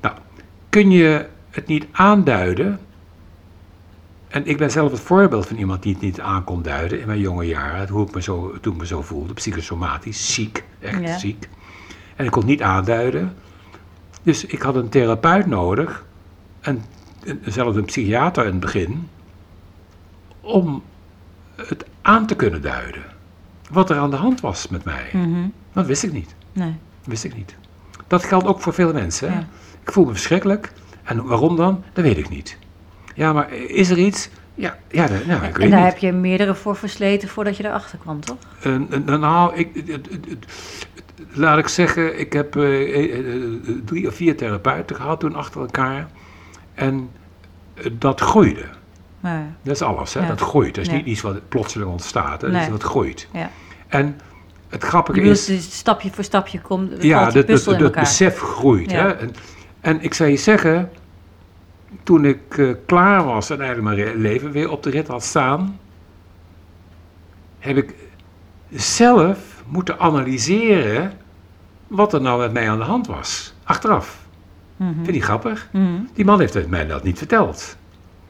Nou, 0.00 0.14
kun 0.68 0.90
je 0.90 1.26
het 1.50 1.66
niet 1.66 1.86
aanduiden? 1.92 2.80
En 4.30 4.46
ik 4.46 4.56
ben 4.56 4.70
zelf 4.70 4.90
het 4.90 5.00
voorbeeld 5.00 5.46
van 5.46 5.56
iemand 5.56 5.82
die 5.82 5.92
het 5.92 6.02
niet 6.02 6.20
aan 6.20 6.44
kon 6.44 6.62
duiden 6.62 7.00
in 7.00 7.06
mijn 7.06 7.20
jonge 7.20 7.46
jaren. 7.46 7.88
Hoe 7.88 8.06
ik 8.06 8.14
me 8.14 8.22
zo, 8.22 8.54
toen 8.60 8.72
ik 8.72 8.78
me 8.78 8.86
zo 8.86 9.02
voelde, 9.02 9.32
psychosomatisch, 9.34 10.34
ziek, 10.34 10.64
echt 10.78 11.00
Ja. 11.00 11.18
ziek. 11.18 11.48
En 12.16 12.24
ik 12.24 12.30
kon 12.30 12.40
het 12.40 12.50
niet 12.50 12.62
aanduiden. 12.62 13.34
Dus 14.22 14.44
ik 14.44 14.62
had 14.62 14.74
een 14.74 14.88
therapeut 14.88 15.46
nodig, 15.46 16.04
en, 16.60 16.84
en 17.24 17.40
zelfs 17.44 17.76
een 17.76 17.84
psychiater 17.84 18.44
in 18.44 18.50
het 18.50 18.60
begin, 18.60 19.08
om 20.40 20.82
het 21.56 21.84
aan 22.02 22.26
te 22.26 22.36
kunnen 22.36 22.62
duiden. 22.62 23.02
Wat 23.70 23.90
er 23.90 23.96
aan 23.96 24.10
de 24.10 24.16
hand 24.16 24.40
was 24.40 24.68
met 24.68 24.84
mij. 24.84 25.08
Mhm. 25.12 25.48
Dat 25.72 25.86
wist 25.86 26.02
ik 26.02 26.12
niet. 26.12 26.34
Nee. 26.52 26.74
Wist 27.04 27.24
ik 27.24 27.36
niet. 27.36 27.54
Dat 28.06 28.24
geldt 28.24 28.46
ook 28.46 28.60
voor 28.60 28.74
veel 28.74 28.92
mensen. 28.92 29.28
Hè? 29.28 29.34
Ja. 29.38 29.48
Ik 29.82 29.92
voel 29.92 30.04
me 30.04 30.10
verschrikkelijk. 30.12 30.72
En 31.02 31.24
waarom 31.26 31.56
dan? 31.56 31.82
Dat 31.92 32.04
weet 32.04 32.18
ik 32.18 32.28
niet. 32.28 32.58
Ja, 33.14 33.32
maar 33.32 33.52
is 33.52 33.90
er 33.90 33.98
iets? 33.98 34.28
Ja, 34.54 34.78
ja 34.88 35.08
nou, 35.08 35.44
ik 35.44 35.54
en 35.54 35.60
weet 35.60 35.70
daar 35.70 35.80
niet. 35.80 35.88
heb 35.92 35.98
je 35.98 36.12
meerdere 36.12 36.54
voor 36.54 36.76
versleten 36.76 37.28
voordat 37.28 37.56
je 37.56 37.64
erachter 37.64 37.98
kwam, 37.98 38.20
toch? 38.20 38.36
En- 38.62 38.86
en- 38.90 39.20
nou, 39.20 39.54
ik, 39.56 39.98
laat 41.32 41.58
ik 41.58 41.68
zeggen, 41.68 42.20
ik 42.20 42.32
heb 42.32 42.56
eh, 42.56 43.18
eh, 43.18 43.44
drie 43.84 44.06
of 44.08 44.14
vier 44.14 44.36
therapeuten 44.36 44.96
gehad 44.96 45.20
toen 45.20 45.34
achter 45.34 45.60
elkaar. 45.60 46.08
En 46.74 47.10
dat 47.92 48.20
groeide. 48.20 48.64
Dat 49.62 49.74
is 49.74 49.82
alles, 49.82 50.14
hè? 50.14 50.20
Ja. 50.20 50.26
dat 50.26 50.40
groeit. 50.40 50.74
Dat 50.74 50.86
is 50.86 50.90
niet 50.92 51.06
iets 51.06 51.20
wat 51.20 51.48
plotseling 51.48 51.90
ontstaat, 51.90 52.40
hè? 52.40 52.50
dat 52.50 52.68
Nee. 52.68 52.78
groeit. 52.78 53.28
ja. 53.32 53.50
En 53.88 54.20
het 54.68 54.84
grappige 54.84 55.18
bedoelt, 55.18 55.36
is... 55.38 55.44
dus 55.46 55.76
stapje 55.78 56.10
voor 56.10 56.24
stapje 56.24 56.60
komt 56.60 57.02
Ja, 57.02 57.30
die 57.30 57.42
het 57.42 57.92
besef 57.92 58.38
groeit. 58.38 58.90
Ja. 58.90 59.02
Hè? 59.06 59.12
En, 59.12 59.34
en 59.80 60.02
ik 60.02 60.14
zou 60.14 60.30
je 60.30 60.36
zeggen, 60.36 60.90
toen 62.02 62.24
ik 62.24 62.58
eh, 62.58 62.70
klaar 62.86 63.24
was 63.24 63.50
en 63.50 63.60
eigenlijk 63.60 63.96
mijn 63.96 64.16
leven 64.16 64.50
weer 64.50 64.70
op 64.70 64.82
de 64.82 64.90
rit 64.90 65.08
had 65.08 65.24
staan, 65.24 65.78
heb 67.58 67.76
ik 67.76 67.94
zelf 68.70 69.62
moeten 69.66 69.98
analyseren 69.98 71.12
wat 71.86 72.12
er 72.12 72.20
nou 72.20 72.40
met 72.40 72.52
mij 72.52 72.70
aan 72.70 72.78
de 72.78 72.84
hand 72.84 73.06
was. 73.06 73.54
Achteraf. 73.64 74.26
Mhm. 74.76 75.04
Vind 75.04 75.16
je 75.16 75.22
grappig? 75.22 75.68
Mhm. 75.72 76.00
Die 76.14 76.24
man 76.24 76.40
heeft 76.40 76.68
mij 76.68 76.86
dat 76.86 77.02
niet 77.02 77.18
verteld. 77.18 77.78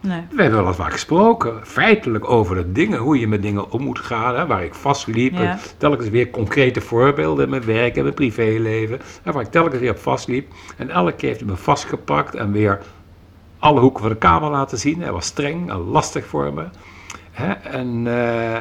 Nee. 0.01 0.23
We 0.31 0.43
hebben 0.43 0.59
wel 0.59 0.69
eens 0.69 0.77
vaak 0.77 0.93
gesproken, 0.93 1.67
feitelijk 1.67 2.31
over 2.31 2.57
de 2.57 2.73
dingen, 2.73 2.99
hoe 2.99 3.19
je 3.19 3.29
met 3.29 3.43
dingen 3.43 3.71
om 3.71 3.83
moet 3.83 3.99
gaan, 3.99 4.37
hè, 4.37 4.47
waar 4.47 4.65
ik 4.65 4.75
vastliep. 4.75 5.33
Ja. 5.33 5.59
Telkens 5.77 6.09
weer 6.09 6.31
concrete 6.31 6.81
voorbeelden 6.81 7.45
in 7.45 7.51
mijn 7.51 7.65
werk 7.65 7.97
en 7.97 8.03
mijn 8.03 8.15
privéleven, 8.15 9.01
hè, 9.23 9.33
waar 9.33 9.43
ik 9.43 9.51
telkens 9.51 9.81
weer 9.81 9.91
op 9.91 9.99
vastliep. 9.99 10.53
En 10.77 10.91
elke 10.91 11.13
keer 11.13 11.29
heeft 11.29 11.41
hij 11.41 11.51
me 11.51 11.57
vastgepakt 11.57 12.35
en 12.35 12.53
weer 12.53 12.81
alle 13.61 13.81
hoeken 13.81 14.01
van 14.01 14.11
de 14.11 14.17
kamer 14.17 14.51
laten 14.51 14.79
zien. 14.79 15.01
Hij 15.03 15.13
was 15.13 15.27
streng 15.27 15.71
en 15.71 15.79
lastig 15.79 16.27
voor 16.27 16.55
me. 16.55 16.65
Hè, 17.31 17.53
en, 17.53 18.07
eh, 18.07 18.61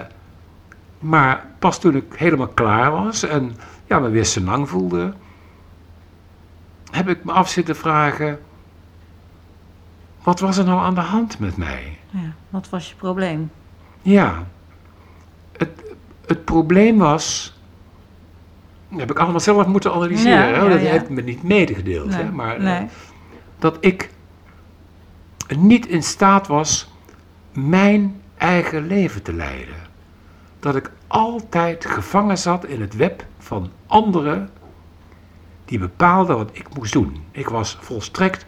maar 1.00 1.46
pas 1.60 1.80
toen 1.80 1.96
ik 1.96 2.14
helemaal 2.16 2.48
klaar 2.48 2.92
was 2.92 3.24
en 3.24 3.56
ja, 3.88 4.00
me 4.00 4.10
weer 4.10 4.26
senang 4.26 4.70
voelde, 4.70 5.14
heb 6.92 7.10
ik 7.10 7.24
me 7.24 7.32
af 7.32 7.50
zitten 7.50 7.76
vragen, 7.76 8.40
wat 10.24 10.40
was 10.40 10.58
er 10.58 10.66
nou 10.66 10.80
aan 10.80 10.96
de 10.96 11.02
hand 11.02 11.40
met 11.40 11.58
mij? 11.58 11.98
Ja. 12.10 12.34
Wat 12.50 12.70
was 12.70 12.90
je 12.90 12.96
probleem? 12.96 13.52
Ja, 14.02 14.48
het, 15.58 15.70
het 16.26 16.46
probleem 16.46 16.98
was, 16.98 17.58
dat 18.90 19.00
heb 19.00 19.12
ik 19.12 19.20
allemaal 19.20 19.40
zelf 19.40 19.68
moeten 19.68 19.94
analyseren, 19.94 20.48
Ja, 20.50 20.64
ja, 20.64 20.70
dat 20.70 20.80
heeft 20.80 21.10
me 21.10 21.22
niet 21.22 21.44
medegedeeld, 21.44 22.10
Nee, 22.10 22.24
hè, 22.24 22.32
maar 22.32 22.56
eh, 22.56 22.64
nee. 22.64 22.88
dat 23.60 23.78
ik 23.80 24.10
niet 25.58 25.88
in 25.88 26.04
staat 26.04 26.48
was 26.48 26.90
mijn 27.54 28.22
eigen 28.38 28.88
leven 28.88 29.22
te 29.22 29.34
leiden. 29.34 29.76
Dat 30.60 30.76
ik 30.76 30.92
altijd 31.08 31.86
gevangen 31.86 32.38
zat 32.38 32.66
in 32.66 32.82
het 32.82 32.96
web 32.96 33.26
van 33.38 33.72
anderen 33.88 34.50
die 35.66 35.80
bepaalden 35.80 36.38
wat 36.38 36.50
ik 36.54 36.76
moest 36.76 36.94
doen. 36.94 37.24
Ik 37.32 37.50
was 37.50 37.78
volstrekt 37.80 38.46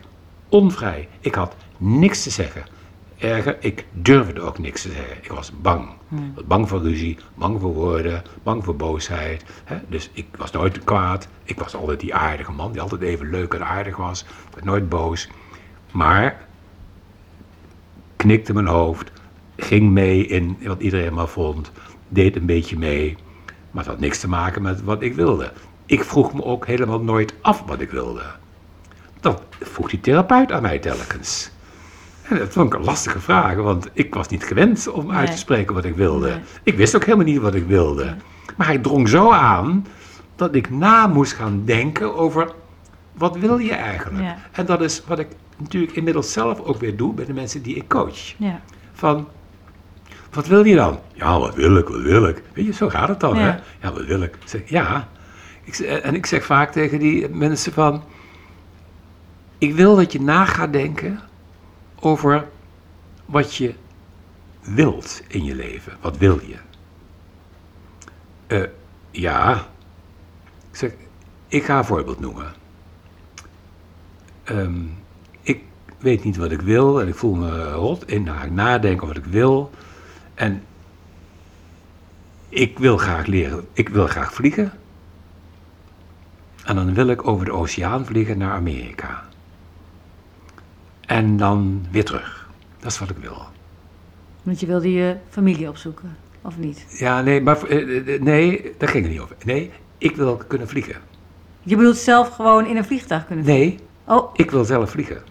onvrij. 0.49 1.07
Ik 1.19 1.35
had 1.35 1.55
niks 1.77 2.23
te 2.23 2.29
zeggen. 2.29 2.63
Erger, 3.17 3.57
ik 3.59 3.85
durfde 3.91 4.41
ook 4.41 4.59
niks 4.59 4.81
te 4.81 4.91
zeggen. 4.91 5.17
Ik 5.21 5.31
was 5.31 5.51
bang. 5.61 5.89
Was 6.35 6.45
bang 6.45 6.69
voor 6.69 6.81
ruzie, 6.81 7.17
bang 7.35 7.59
voor 7.59 7.73
woorden, 7.73 8.23
bang 8.43 8.63
voor 8.63 8.75
boosheid. 8.75 9.43
Hè? 9.63 9.77
Dus 9.87 10.09
ik 10.13 10.27
was 10.37 10.51
nooit 10.51 10.83
kwaad. 10.83 11.27
Ik 11.43 11.59
was 11.59 11.75
altijd 11.75 11.99
die 11.99 12.15
aardige 12.15 12.51
man 12.51 12.71
die 12.71 12.81
altijd 12.81 13.01
even 13.01 13.29
leuk 13.29 13.53
en 13.53 13.65
aardig 13.65 13.97
was. 13.97 14.21
Ik 14.21 14.53
werd 14.53 14.65
nooit 14.65 14.89
boos. 14.89 15.29
Maar 15.91 16.47
knikte 18.21 18.53
mijn 18.53 18.67
hoofd, 18.67 19.11
ging 19.57 19.91
mee 19.91 20.25
in 20.25 20.57
wat 20.63 20.81
iedereen 20.81 21.13
maar 21.13 21.27
vond, 21.27 21.71
deed 22.07 22.35
een 22.35 22.45
beetje 22.45 22.77
mee. 22.77 23.17
Maar 23.71 23.83
het 23.83 23.91
had 23.91 24.01
niks 24.01 24.19
te 24.19 24.27
maken 24.27 24.61
met 24.61 24.83
wat 24.83 25.01
ik 25.01 25.15
wilde. 25.15 25.51
Ik 25.85 26.03
vroeg 26.03 26.33
me 26.33 26.43
ook 26.43 26.67
helemaal 26.67 27.01
nooit 27.01 27.33
af 27.41 27.63
wat 27.65 27.81
ik 27.81 27.89
wilde. 27.89 28.21
Dat 29.19 29.43
vroeg 29.59 29.89
die 29.89 29.99
therapeut 29.99 30.51
aan 30.51 30.61
mij 30.61 30.79
telkens. 30.79 31.51
En 32.21 32.37
dat 32.37 32.49
vond 32.49 32.73
ik 32.73 32.79
een 32.79 32.85
lastige 32.85 33.19
vraag, 33.19 33.55
want 33.55 33.89
ik 33.93 34.13
was 34.13 34.27
niet 34.27 34.43
gewend 34.43 34.87
om 34.87 35.11
uit 35.11 35.31
te 35.31 35.37
spreken 35.37 35.73
wat 35.73 35.85
ik 35.85 35.95
wilde. 35.95 36.29
Nee. 36.29 36.39
Ik 36.63 36.77
wist 36.77 36.95
ook 36.95 37.05
helemaal 37.05 37.25
niet 37.25 37.41
wat 37.41 37.55
ik 37.55 37.65
wilde. 37.65 38.15
Maar 38.57 38.67
hij 38.67 38.79
drong 38.79 39.09
zo 39.09 39.31
aan 39.31 39.85
dat 40.35 40.55
ik 40.55 40.69
na 40.69 41.07
moest 41.07 41.33
gaan 41.33 41.61
denken 41.65 42.15
over 42.15 42.51
wat 43.13 43.37
wil 43.37 43.57
je 43.57 43.73
eigenlijk? 43.73 44.23
Ja. 44.23 44.37
En 44.51 44.65
dat 44.65 44.81
is 44.81 45.03
wat 45.05 45.19
ik 45.19 45.27
natuurlijk 45.61 45.95
inmiddels 45.95 46.31
zelf 46.31 46.59
ook 46.59 46.79
weer 46.79 46.97
doe 46.97 47.13
bij 47.13 47.25
de 47.25 47.33
mensen 47.33 47.61
die 47.61 47.75
ik 47.75 47.87
coach. 47.87 48.33
Ja. 48.37 48.61
Van, 48.93 49.27
wat 50.31 50.47
wil 50.47 50.65
je 50.65 50.75
dan? 50.75 50.99
Ja, 51.13 51.39
wat 51.39 51.55
wil 51.55 51.77
ik, 51.77 51.87
wat 51.87 52.01
wil 52.01 52.27
ik? 52.27 52.43
Weet 52.53 52.65
je, 52.65 52.73
zo 52.73 52.89
gaat 52.89 53.07
het 53.07 53.19
dan, 53.19 53.35
Ja. 53.35 53.41
hè? 53.41 53.87
Ja, 53.87 53.93
wat 53.93 54.05
wil 54.05 54.21
ik? 54.21 54.35
Ik 54.35 54.47
zeg, 54.47 54.69
ja. 54.69 55.07
Ik, 55.63 55.77
en 55.79 56.15
ik 56.15 56.25
zeg 56.25 56.45
vaak 56.45 56.71
tegen 56.71 56.99
die 56.99 57.29
mensen 57.29 57.73
van, 57.73 58.03
ik 59.57 59.73
wil 59.75 59.95
dat 59.95 60.11
je 60.11 60.21
na 60.21 60.45
gaat 60.45 60.73
denken 60.73 61.19
over 61.99 62.47
wat 63.25 63.55
je 63.55 63.73
wilt 64.61 65.21
in 65.27 65.43
je 65.43 65.55
leven. 65.55 65.97
Wat 66.01 66.17
wil 66.17 66.39
je? 66.45 66.55
Eh, 68.47 68.63
ja. 69.11 69.67
Ik 70.71 70.75
zeg, 70.77 70.91
ik 71.47 71.63
ga 71.63 71.77
een 71.77 71.85
voorbeeld 71.85 72.19
noemen. 72.19 72.53
Ik 74.43 74.53
weet 76.01 76.23
niet 76.23 76.37
wat 76.37 76.51
ik 76.51 76.61
wil 76.61 77.01
en 77.01 77.07
ik 77.07 77.15
voel 77.15 77.33
me 77.33 77.71
rot. 77.71 78.05
En 78.05 78.25
dan 78.25 78.35
ga 78.35 78.43
ik 78.43 78.51
nadenken 78.51 79.07
wat 79.07 79.17
ik 79.17 79.25
wil. 79.25 79.69
En 80.33 80.63
ik 82.49 82.79
wil 82.79 82.97
graag 82.97 83.25
leren, 83.25 83.65
ik 83.73 83.89
wil 83.89 84.07
graag 84.07 84.33
vliegen. 84.33 84.71
En 86.65 86.75
dan 86.75 86.93
wil 86.93 87.07
ik 87.07 87.27
over 87.27 87.45
de 87.45 87.51
oceaan 87.51 88.05
vliegen 88.05 88.37
naar 88.37 88.51
Amerika. 88.51 89.23
En 91.05 91.37
dan 91.37 91.85
weer 91.91 92.05
terug. 92.05 92.49
Dat 92.79 92.91
is 92.91 92.99
wat 92.99 93.09
ik 93.09 93.17
wil. 93.17 93.41
Want 94.43 94.59
je 94.59 94.65
wilde 94.65 94.91
je 94.91 95.15
familie 95.29 95.69
opzoeken, 95.69 96.17
of 96.41 96.57
niet? 96.57 96.85
Ja, 96.89 97.21
nee, 97.21 97.41
maar 97.41 97.63
eh, 97.63 98.13
eh, 98.15 98.21
nee, 98.21 98.73
daar 98.77 98.89
ging 98.89 99.03
het 99.03 99.13
niet 99.13 99.21
over. 99.21 99.35
Nee, 99.45 99.71
ik 99.97 100.15
wil 100.15 100.37
kunnen 100.47 100.67
vliegen. 100.67 100.95
Je 101.61 101.75
bedoelt 101.75 101.97
zelf 101.97 102.29
gewoon 102.29 102.65
in 102.65 102.77
een 102.77 102.85
vliegtuig 102.85 103.25
kunnen 103.25 103.45
Nee, 103.45 103.79
Oh, 104.11 104.29
ik 104.33 104.51
wil 104.51 104.65
zelf 104.65 104.89
vliegen. 104.89 105.21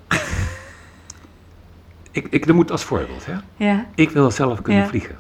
Ik, 2.11 2.27
ik, 2.31 2.47
dat 2.47 2.57
moet 2.57 2.71
als 2.71 2.85
voorbeeld, 2.85 3.27
hè. 3.27 3.35
ja. 3.57 3.87
Ik 3.95 4.11
wil 4.11 4.31
zelf 4.31 4.63
kunnen 4.63 4.83
Ja. 4.83 4.89
vliegen. 4.89 5.17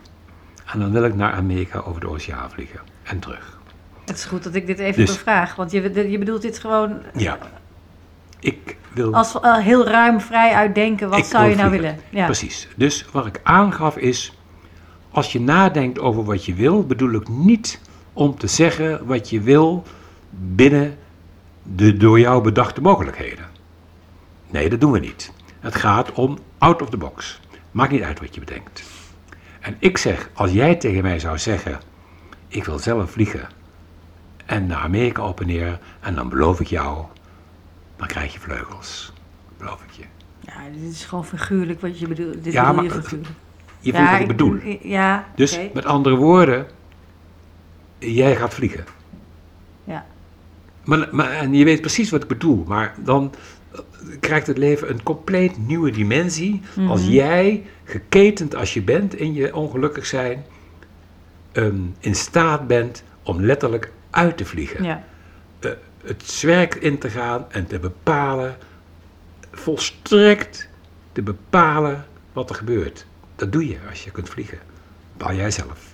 En 0.72 0.78
dan 0.78 0.92
wil 0.92 1.04
ik 1.04 1.14
naar 1.14 1.32
Amerika 1.32 1.78
over 1.78 2.00
de 2.00 2.08
oceaan 2.08 2.50
vliegen. 2.50 2.80
En 3.02 3.18
terug. 3.18 3.58
Het 4.04 4.18
is 4.18 4.24
goed 4.24 4.42
dat 4.42 4.54
ik 4.54 4.66
dit 4.66 4.78
even 4.78 5.04
Dus- 5.06 5.14
bevraag. 5.16 5.54
Want 5.54 5.70
je, 5.70 6.10
je 6.10 6.18
bedoelt 6.18 6.42
dit 6.42 6.58
gewoon 6.58 7.02
Ja. 7.14 7.38
Ik 8.40 8.76
wil... 8.92 9.14
als 9.14 9.34
uh, 9.34 9.56
heel 9.56 9.86
ruim, 9.86 10.20
vrij 10.20 10.52
uitdenken. 10.52 11.08
Wat 11.08 11.26
zou 11.26 11.48
je 11.48 11.54
nou 11.56 11.70
willen? 11.70 11.98
Ja. 12.10 12.24
Precies. 12.24 12.68
Dus 12.76 13.06
wat 13.12 13.26
ik 13.26 13.40
aangaf 13.42 13.96
is... 13.96 14.32
Als 15.10 15.32
je 15.32 15.40
nadenkt 15.40 15.98
over 15.98 16.24
wat 16.24 16.44
je 16.44 16.54
wil... 16.54 16.86
bedoel 16.86 17.12
ik 17.12 17.28
niet 17.28 17.80
om 18.12 18.38
te 18.38 18.46
zeggen 18.46 19.06
wat 19.06 19.30
je 19.30 19.40
wil... 19.40 19.82
binnen 20.30 20.96
de 21.62 21.96
door 21.96 22.20
jou 22.20 22.42
bedachte 22.42 22.80
mogelijkheden. 22.80 23.44
Nee, 24.50 24.68
dat 24.68 24.80
doen 24.80 24.92
we 24.92 24.98
niet. 24.98 25.32
Het 25.60 25.74
gaat 25.74 26.12
om 26.12 26.38
out 26.60 26.82
of 26.82 26.90
the 26.90 26.96
box. 26.96 27.40
Maakt 27.70 27.90
niet 27.92 28.02
uit 28.02 28.20
wat 28.20 28.34
je 28.34 28.40
bedenkt. 28.40 28.82
En 29.60 29.76
ik 29.78 29.98
zeg, 29.98 30.30
als 30.34 30.50
jij 30.52 30.74
tegen 30.76 31.02
mij 31.02 31.18
zou 31.18 31.38
zeggen... 31.38 31.80
ik 32.48 32.64
wil 32.64 32.78
zelf 32.78 33.10
vliegen... 33.10 33.48
en 34.46 34.66
naar 34.66 34.78
Amerika 34.78 35.22
op 35.28 35.40
en 35.40 35.46
neer... 35.46 35.78
en 36.00 36.14
dan 36.14 36.28
beloof 36.28 36.60
ik 36.60 36.66
jou... 36.66 37.04
dan 37.96 38.06
krijg 38.06 38.32
je 38.32 38.40
vleugels. 38.40 39.12
Beloof 39.58 39.82
ik 39.82 39.90
je. 39.90 40.04
Ja, 40.40 40.52
dit 40.80 40.92
is 40.92 41.04
gewoon 41.04 41.24
figuurlijk 41.24 41.80
wat 41.80 41.98
je 41.98 42.06
bedoelt. 42.08 42.44
Dit 42.44 42.52
Ja, 42.52 42.68
bedoel 42.70 42.82
je 42.84 42.90
maar- 42.90 43.02
figuurlijk. 43.02 43.30
Je 43.80 43.92
voelt 43.92 44.04
ja, 44.04 44.12
wat 44.12 44.20
ik 44.20 44.26
bedoel. 44.26 44.58
Ja, 44.82 45.28
Dus 45.34 45.58
met 45.74 45.84
andere 45.84 46.16
woorden, 46.16 46.66
jij 47.98 48.36
gaat 48.36 48.54
vliegen. 48.54 48.84
Ja. 49.84 50.06
Maar, 50.84 51.08
maar, 51.10 51.30
en 51.30 51.54
je 51.54 51.64
weet 51.64 51.80
precies 51.80 52.10
wat 52.10 52.22
ik 52.22 52.28
bedoel, 52.28 52.64
maar 52.66 52.94
dan 52.98 53.32
krijgt 54.20 54.46
het 54.46 54.58
leven 54.58 54.90
een 54.90 55.02
compleet 55.02 55.66
nieuwe 55.66 55.90
dimensie 55.90 56.60
als 56.88 57.00
Mhm. 57.02 57.10
jij, 57.10 57.66
geketend 57.84 58.54
als 58.54 58.74
je 58.74 58.82
bent 58.82 59.14
in 59.14 59.32
je 59.34 59.54
ongelukkig 59.54 60.06
zijn, 60.06 60.44
ehm, 61.52 61.80
in 62.00 62.14
staat 62.14 62.66
bent 62.66 63.02
om 63.22 63.40
letterlijk 63.44 63.92
uit 64.10 64.36
te 64.36 64.44
vliegen. 64.44 64.84
ja. 64.84 65.04
Eh, 65.60 65.70
het 66.04 66.22
zwerk 66.24 66.74
in 66.74 66.98
te 66.98 67.10
gaan 67.10 67.46
en 67.50 67.66
te 67.66 67.78
bepalen, 67.78 68.56
volstrekt 69.52 70.68
te 71.12 71.22
bepalen 71.22 72.06
wat 72.32 72.50
er 72.50 72.56
gebeurt. 72.56 73.06
Dat 73.36 73.52
doe 73.52 73.68
je 73.68 73.76
als 73.88 74.04
je 74.04 74.10
kunt 74.10 74.28
vliegen. 74.28 74.58
Bepaal 75.16 75.34
jij 75.34 75.50
zelf. 75.50 75.89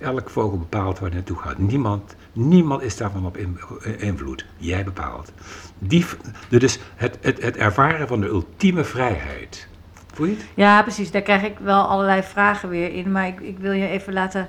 Elke 0.00 0.30
vogel 0.30 0.58
bepaalt 0.58 0.98
waar 0.98 1.08
hij 1.08 1.18
naartoe 1.18 1.36
gaat. 1.38 1.58
Niemand, 1.58 2.14
niemand 2.32 2.82
is 2.82 2.96
daarvan 2.96 3.26
op 3.26 3.36
in- 3.36 3.58
invloed. 3.98 4.46
Jij 4.56 4.84
bepaalt. 4.84 5.32
Die, 5.78 6.06
dus 6.48 6.78
het, 6.96 7.18
het, 7.20 7.42
het 7.42 7.56
ervaren 7.56 8.08
van 8.08 8.20
de 8.20 8.26
ultieme 8.26 8.84
vrijheid. 8.84 9.68
Voel 10.12 10.26
je 10.26 10.32
het? 10.32 10.44
Ja, 10.54 10.82
precies. 10.82 11.10
Daar 11.10 11.22
krijg 11.22 11.42
ik 11.42 11.58
wel 11.58 11.82
allerlei 11.82 12.22
vragen 12.22 12.68
weer 12.68 12.92
in. 12.94 13.12
Maar 13.12 13.26
ik, 13.26 13.40
ik 13.40 13.58
wil 13.58 13.72
je 13.72 13.86
even 13.88 14.12
laten 14.12 14.48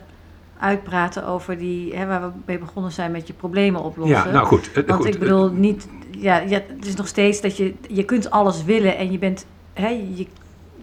uitpraten 0.60 1.26
over 1.28 1.58
die, 1.58 1.96
hè, 1.96 2.06
waar 2.06 2.22
we 2.22 2.32
mee 2.46 2.60
begonnen 2.60 2.92
zijn 2.92 3.12
met 3.12 3.28
je 3.28 3.34
problemen 3.34 3.82
oplossen. 3.84 4.18
Ja, 4.18 4.32
nou 4.32 4.46
goed. 4.46 4.72
eh, 4.72 4.84
Want 4.88 5.02
goed. 5.06 5.14
ik 5.14 5.20
bedoel, 5.20 5.50
niet, 5.52 5.88
ja, 6.18 6.38
ja, 6.40 6.62
het 6.78 6.86
is 6.86 6.96
nog 6.96 7.08
steeds 7.08 7.42
dat 7.42 7.58
je, 7.58 7.74
je 7.88 8.04
kunt 8.06 8.30
alles 8.32 8.64
willen 8.64 8.98
en 8.98 9.12
je 9.12 9.18
bent, 9.18 9.46
hè, 9.74 9.88
je, 9.88 10.28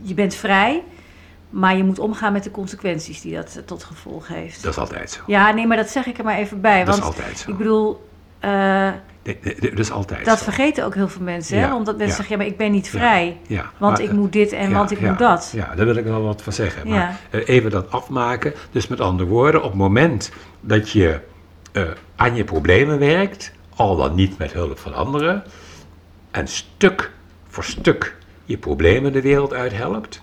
je 0.02 0.14
bent 0.14 0.34
vrij. 0.34 0.82
Maar 1.50 1.76
je 1.76 1.84
moet 1.84 1.98
omgaan 1.98 2.32
met 2.32 2.44
de 2.44 2.50
consequenties 2.50 3.20
die 3.20 3.34
dat 3.34 3.54
eh, 3.56 3.62
tot 3.62 3.84
gevolg 3.84 4.28
heeft. 4.28 4.62
Dat 4.62 4.72
is 4.72 4.78
altijd 4.78 5.10
zo. 5.10 5.20
Ja, 5.26 5.50
nee, 5.52 5.66
maar 5.66 5.76
dat 5.76 5.90
zeg 5.90 6.06
ik 6.06 6.18
er 6.18 6.24
maar 6.24 6.36
even 6.36 6.60
bij. 6.60 6.84
dat 6.84 6.94
is 6.94 7.00
Want 7.00 7.16
altijd 7.16 7.38
zo. 7.38 7.50
ik 7.50 7.56
bedoel, 7.56 8.06
Nee, 9.22 9.38
nee, 9.42 9.70
dat 9.70 9.78
is 9.78 9.90
altijd 9.90 10.24
dat 10.24 10.38
zo. 10.38 10.44
vergeten 10.44 10.84
ook 10.84 10.94
heel 10.94 11.08
veel 11.08 11.22
mensen. 11.22 11.58
Hè? 11.58 11.74
Omdat 11.74 11.96
mensen 11.96 12.06
ja. 12.06 12.14
zeggen, 12.14 12.36
ja, 12.36 12.42
maar 12.42 12.52
ik 12.52 12.56
ben 12.56 12.72
niet 12.72 12.88
vrij. 12.88 13.38
Ja, 13.46 13.70
Want 13.78 13.98
maar, 13.98 14.06
ik 14.06 14.12
moet 14.12 14.32
dit 14.32 14.52
en 14.52 14.72
want 14.72 14.90
ik 14.90 15.00
moet 15.00 15.18
dat. 15.18 15.50
Ja, 15.54 15.74
daar 15.74 15.86
wil 15.86 15.96
ik 15.96 16.04
wel 16.04 16.22
wat 16.22 16.42
van 16.42 16.52
zeggen. 16.52 16.88
Maar 16.88 17.20
eh, 17.30 17.48
even 17.48 17.70
dat 17.70 17.90
afmaken. 17.90 18.54
Dus 18.70 18.86
met 18.86 19.00
andere 19.00 19.28
woorden, 19.28 19.62
op 19.62 19.70
het 19.70 19.78
moment 19.78 20.32
dat 20.60 20.90
je 20.90 21.20
aan 22.16 22.34
je 22.34 22.44
problemen 22.44 22.98
werkt, 22.98 23.52
al 23.76 23.96
dan 23.96 24.14
niet 24.14 24.38
met 24.38 24.52
hulp 24.52 24.78
van 24.78 24.94
anderen, 24.94 25.42
en 26.30 26.48
stuk 26.48 27.12
voor 27.48 27.64
stuk 27.64 28.16
je 28.44 28.56
problemen 28.58 29.12
de 29.12 29.22
wereld 29.22 29.52
uit 29.52 29.72
helpt, 29.72 30.22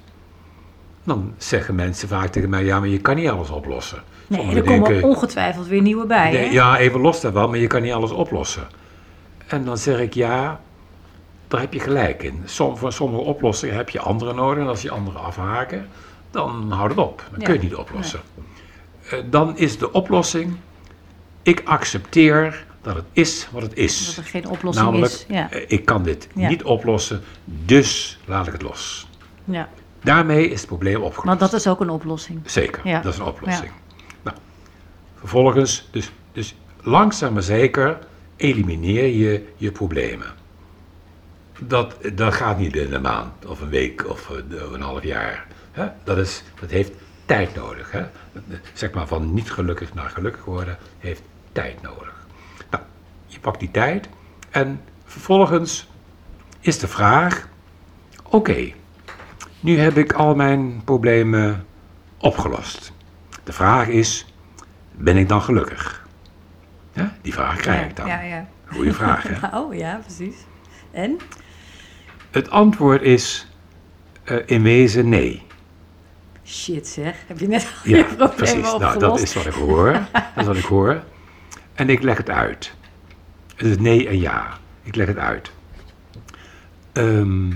dan 1.06 1.34
zeggen 1.38 1.76
mensen 1.76 2.08
vaak 2.08 2.28
tegen 2.28 2.50
mij, 2.50 2.64
ja, 2.64 2.80
maar 2.80 2.88
je 2.88 3.00
kan 3.00 3.16
niet 3.16 3.30
alles 3.30 3.50
oplossen. 3.50 4.04
Nee, 4.28 4.56
er 4.56 4.64
komen 4.64 5.04
ongetwijfeld 5.04 5.68
weer 5.68 5.82
nieuwe 5.82 6.06
bij. 6.06 6.32
Nee, 6.32 6.52
ja, 6.52 6.78
even 6.78 7.00
los 7.00 7.22
daarvan, 7.22 7.50
maar 7.50 7.60
je 7.60 7.68
kan 7.68 7.82
niet 7.82 7.92
alles 7.94 8.12
oplossen. 8.12 8.68
En 9.48 9.66
dan 9.66 9.78
zeg 9.78 10.00
ik 10.00 10.14
ja, 10.14 10.60
daar 11.48 11.60
heb 11.62 11.74
je 11.74 11.80
gelijk 11.80 12.24
in. 12.24 12.42
Som, 12.46 12.78
voor 12.78 12.94
sommige 12.94 13.24
oplossingen 13.24 13.76
heb 13.76 13.90
je 13.90 14.00
anderen 14.00 14.36
nodig. 14.36 14.64
En 14.64 14.70
als 14.70 14.82
je 14.82 14.92
anderen 14.92 15.22
afhaken, 15.22 15.88
dan 16.32 16.72
houdt 16.72 16.96
het 16.96 17.04
op. 17.06 17.18
Dan 17.32 17.40
Ja. 17.40 17.46
kun 17.46 17.54
je 17.54 17.60
het 17.60 17.70
niet 17.70 17.76
oplossen. 17.80 18.20
Eh, 19.10 19.20
dan 19.30 19.58
is 19.58 19.78
de 19.78 19.92
oplossing, 19.92 20.56
ik 21.42 21.62
accepteer 21.66 22.66
dat 22.82 22.96
het 22.96 23.06
is 23.12 23.48
wat 23.52 23.62
het 23.62 23.74
is. 23.78 24.06
Dat 24.16 24.24
er 24.26 24.30
geen 24.32 24.48
oplossing 24.50 24.86
Namelijk, 24.86 25.14
is. 25.14 25.26
Ja. 25.28 25.52
eh, 25.52 25.64
ik 25.68 25.86
kan 25.86 26.04
dit 26.04 26.28
Ja. 26.36 26.48
niet 26.50 26.64
oplossen, 26.64 27.22
dus 27.46 28.20
laat 28.26 28.48
ik 28.48 28.54
het 28.54 28.62
los. 28.62 29.08
ja. 29.44 29.70
Daarmee 30.06 30.50
is 30.50 30.60
het 30.60 30.68
probleem 30.68 30.96
opgelost. 30.96 31.26
Want 31.26 31.40
dat 31.40 31.54
is 31.54 31.68
ook 31.68 31.80
een 31.80 31.90
oplossing. 31.90 32.42
Zeker, 32.46 32.88
Ja. 32.88 33.02
dat 33.02 33.14
is 33.14 33.20
een 33.20 33.26
oplossing. 33.26 33.72
Nou, 34.24 34.38
vervolgens, 35.16 35.88
dus, 35.92 36.12
dus 36.32 36.56
langzaam 36.82 37.34
maar 37.34 37.44
zeker, 37.44 38.00
elimineer 38.36 39.08
je 39.08 39.48
je 39.56 39.72
problemen. 39.72 40.28
Dat, 41.60 41.96
dat 42.14 42.34
gaat 42.34 42.58
niet 42.58 42.72
binnen 42.72 42.94
een 42.94 43.02
maand 43.02 43.46
of 43.46 43.62
een 43.62 43.70
week 43.70 44.10
of 44.10 44.30
eh, 44.30 44.72
een 44.74 44.82
half 44.82 45.04
jaar. 45.04 45.48
Hè? 45.72 45.88
Dat, 46.04 46.18
is, 46.18 46.44
dat 46.60 46.70
heeft 46.70 46.92
tijd 47.26 47.56
nodig. 47.56 47.92
Hè? 47.92 48.06
Zeg 48.74 48.92
maar 48.92 49.08
van 49.08 49.34
niet 49.34 49.52
gelukkig 49.52 49.94
naar 49.94 50.10
gelukkig 50.10 50.46
worden 50.46 50.78
heeft 50.98 51.22
tijd 51.52 51.82
nodig. 51.82 52.14
Nou, 52.70 52.84
je 53.28 53.40
pakt 53.40 53.60
die 53.60 53.72
tijd 53.72 54.10
en 54.50 54.82
vervolgens 55.06 55.88
is 56.60 56.80
de 56.80 56.88
vraag: 56.88 57.48
oké, 58.24 58.74
nu 59.66 59.80
heb 59.80 59.98
ik 59.98 60.14
al 60.14 60.36
mijn 60.36 60.82
problemen 60.84 61.66
opgelost. 62.18 62.94
De 63.44 63.54
vraag 63.54 63.88
is, 63.88 64.26
ben 64.92 65.18
ik 65.18 65.30
dan 65.30 65.42
gelukkig? 65.42 66.08
Ja, 66.94 67.16
die 67.22 67.34
vraag 67.34 67.58
krijg 67.58 67.90
ik 67.90 67.96
dan. 67.96 68.08
Ja, 68.08 68.22
ja. 68.22 68.48
Goeie 68.66 68.94
vraag, 68.94 69.24
hè? 69.28 69.48
Oh 69.60 69.74
ja, 69.74 70.00
precies. 70.06 70.36
En? 70.92 71.18
Het 72.32 72.50
antwoord 72.50 73.02
is 73.02 73.48
eh, 74.24 74.38
in 74.46 74.64
wezen 74.64 75.10
nee. 75.10 75.44
Shit 76.46 76.88
zeg, 76.88 77.16
heb 77.28 77.40
je 77.40 77.48
net 77.48 77.64
al 77.84 77.92
Ja, 77.92 77.98
je 77.98 78.16
problemen 78.18 78.36
precies. 78.36 78.78
Nou, 78.78 79.00
dat 79.00 79.20
is 79.22 79.34
wat 79.34 79.46
ik 79.46 79.54
hoor. 79.54 79.92
Dat 80.12 80.24
is 80.36 80.46
wat 80.46 80.58
ik 80.58 80.66
hoor. 80.66 81.04
En 81.74 81.90
ik 81.90 82.02
leg 82.02 82.18
het 82.18 82.30
uit. 82.30 82.74
Het 83.56 83.66
is 83.68 83.78
nee 83.78 84.08
en 84.08 84.20
ja. 84.20 84.58
Ik 84.84 84.96
leg 84.96 85.08
het 85.08 85.18
uit. 85.18 85.52
Ehm, 86.94 87.52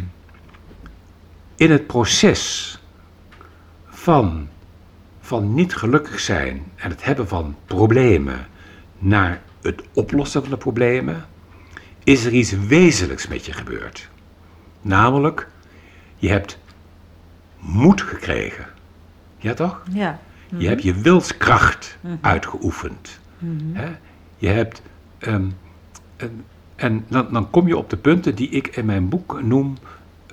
in 1.59 1.71
het 1.71 1.87
proces 1.87 2.73
van, 3.87 4.47
van 5.19 5.53
niet 5.53 5.75
gelukkig 5.75 6.19
zijn 6.19 6.63
en 6.75 6.89
het 6.89 7.03
hebben 7.03 7.27
van 7.27 7.55
problemen 7.65 8.47
naar 8.97 9.41
het 9.61 9.81
oplossen 9.93 10.41
van 10.41 10.49
de 10.49 10.57
problemen, 10.57 11.25
is 12.03 12.25
er 12.25 12.33
iets 12.33 12.51
wezenlijks 12.51 13.27
met 13.27 13.45
je 13.45 13.53
gebeurd. 13.53 14.09
Namelijk, 14.81 15.47
je 16.15 16.29
hebt 16.29 16.59
moed 17.59 18.01
gekregen. 18.01 18.65
Ja 19.37 19.53
toch? 19.53 19.83
Ja. 19.93 20.19
Je 20.57 20.67
hebt 20.67 20.83
je 20.83 20.93
wilskracht 20.93 21.97
uitgeoefend. 22.21 23.19
Mhm. 23.37 23.91
Je 24.37 24.47
hebt. 24.47 24.81
ehm, 25.17 25.47
en 26.15 26.45
en 26.75 27.05
dan, 27.07 27.27
dan 27.31 27.49
kom 27.49 27.67
je 27.67 27.77
op 27.77 27.89
de 27.89 27.97
punten 27.97 28.35
die 28.35 28.49
ik 28.49 28.67
in 28.67 28.85
mijn 28.85 29.09
boek 29.09 29.41
noem 29.41 29.77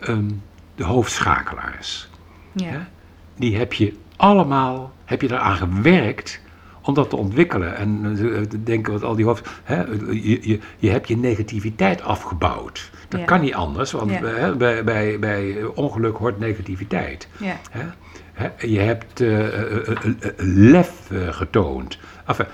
ehm, 0.00 0.30
de 0.76 0.84
hoofdschakelaars. 0.84 2.08
Ja. 2.52 2.88
Die 3.36 3.56
heb 3.56 3.72
je 3.72 3.94
allemaal, 4.16 4.92
heb 5.04 5.20
je 5.22 5.30
eraan 5.32 5.56
gewerkt 5.56 6.40
om 6.82 6.94
dat 6.94 7.10
te 7.10 7.16
ontwikkelen. 7.16 7.76
En 7.76 8.04
eh, 8.34 8.40
te 8.42 8.62
denken 8.62 8.92
wat 8.92 9.02
al 9.02 9.14
die 9.16 9.24
hoofd. 9.24 9.48
Hè? 9.64 9.82
Je, 10.10 10.48
je, 10.48 10.58
je 10.78 10.90
hebt 10.90 11.08
je 11.08 11.16
negativiteit 11.16 12.02
afgebouwd. 12.02 12.90
Dat 13.08 13.20
Ja. 13.20 13.26
kan 13.26 13.40
niet 13.40 13.54
anders, 13.54 13.92
want 13.92 14.10
Ja. 14.10 14.24
hè, 14.24 14.56
bij, 14.56 14.84
bij, 14.84 15.18
bij 15.18 15.64
ongeluk 15.74 16.16
hoort 16.16 16.38
negativiteit. 16.38 17.28
Ja. 17.36 17.56
Hè? 17.70 18.48
Je 18.66 18.78
hebt 18.80 19.20
eh, 19.20 19.46
eh, 19.46 19.88
eh, 19.88 19.96
eh, 20.20 20.32
lef 20.36 21.10
eh, 21.10 21.18
getoond. 21.28 21.98
Enfin, 22.26 22.46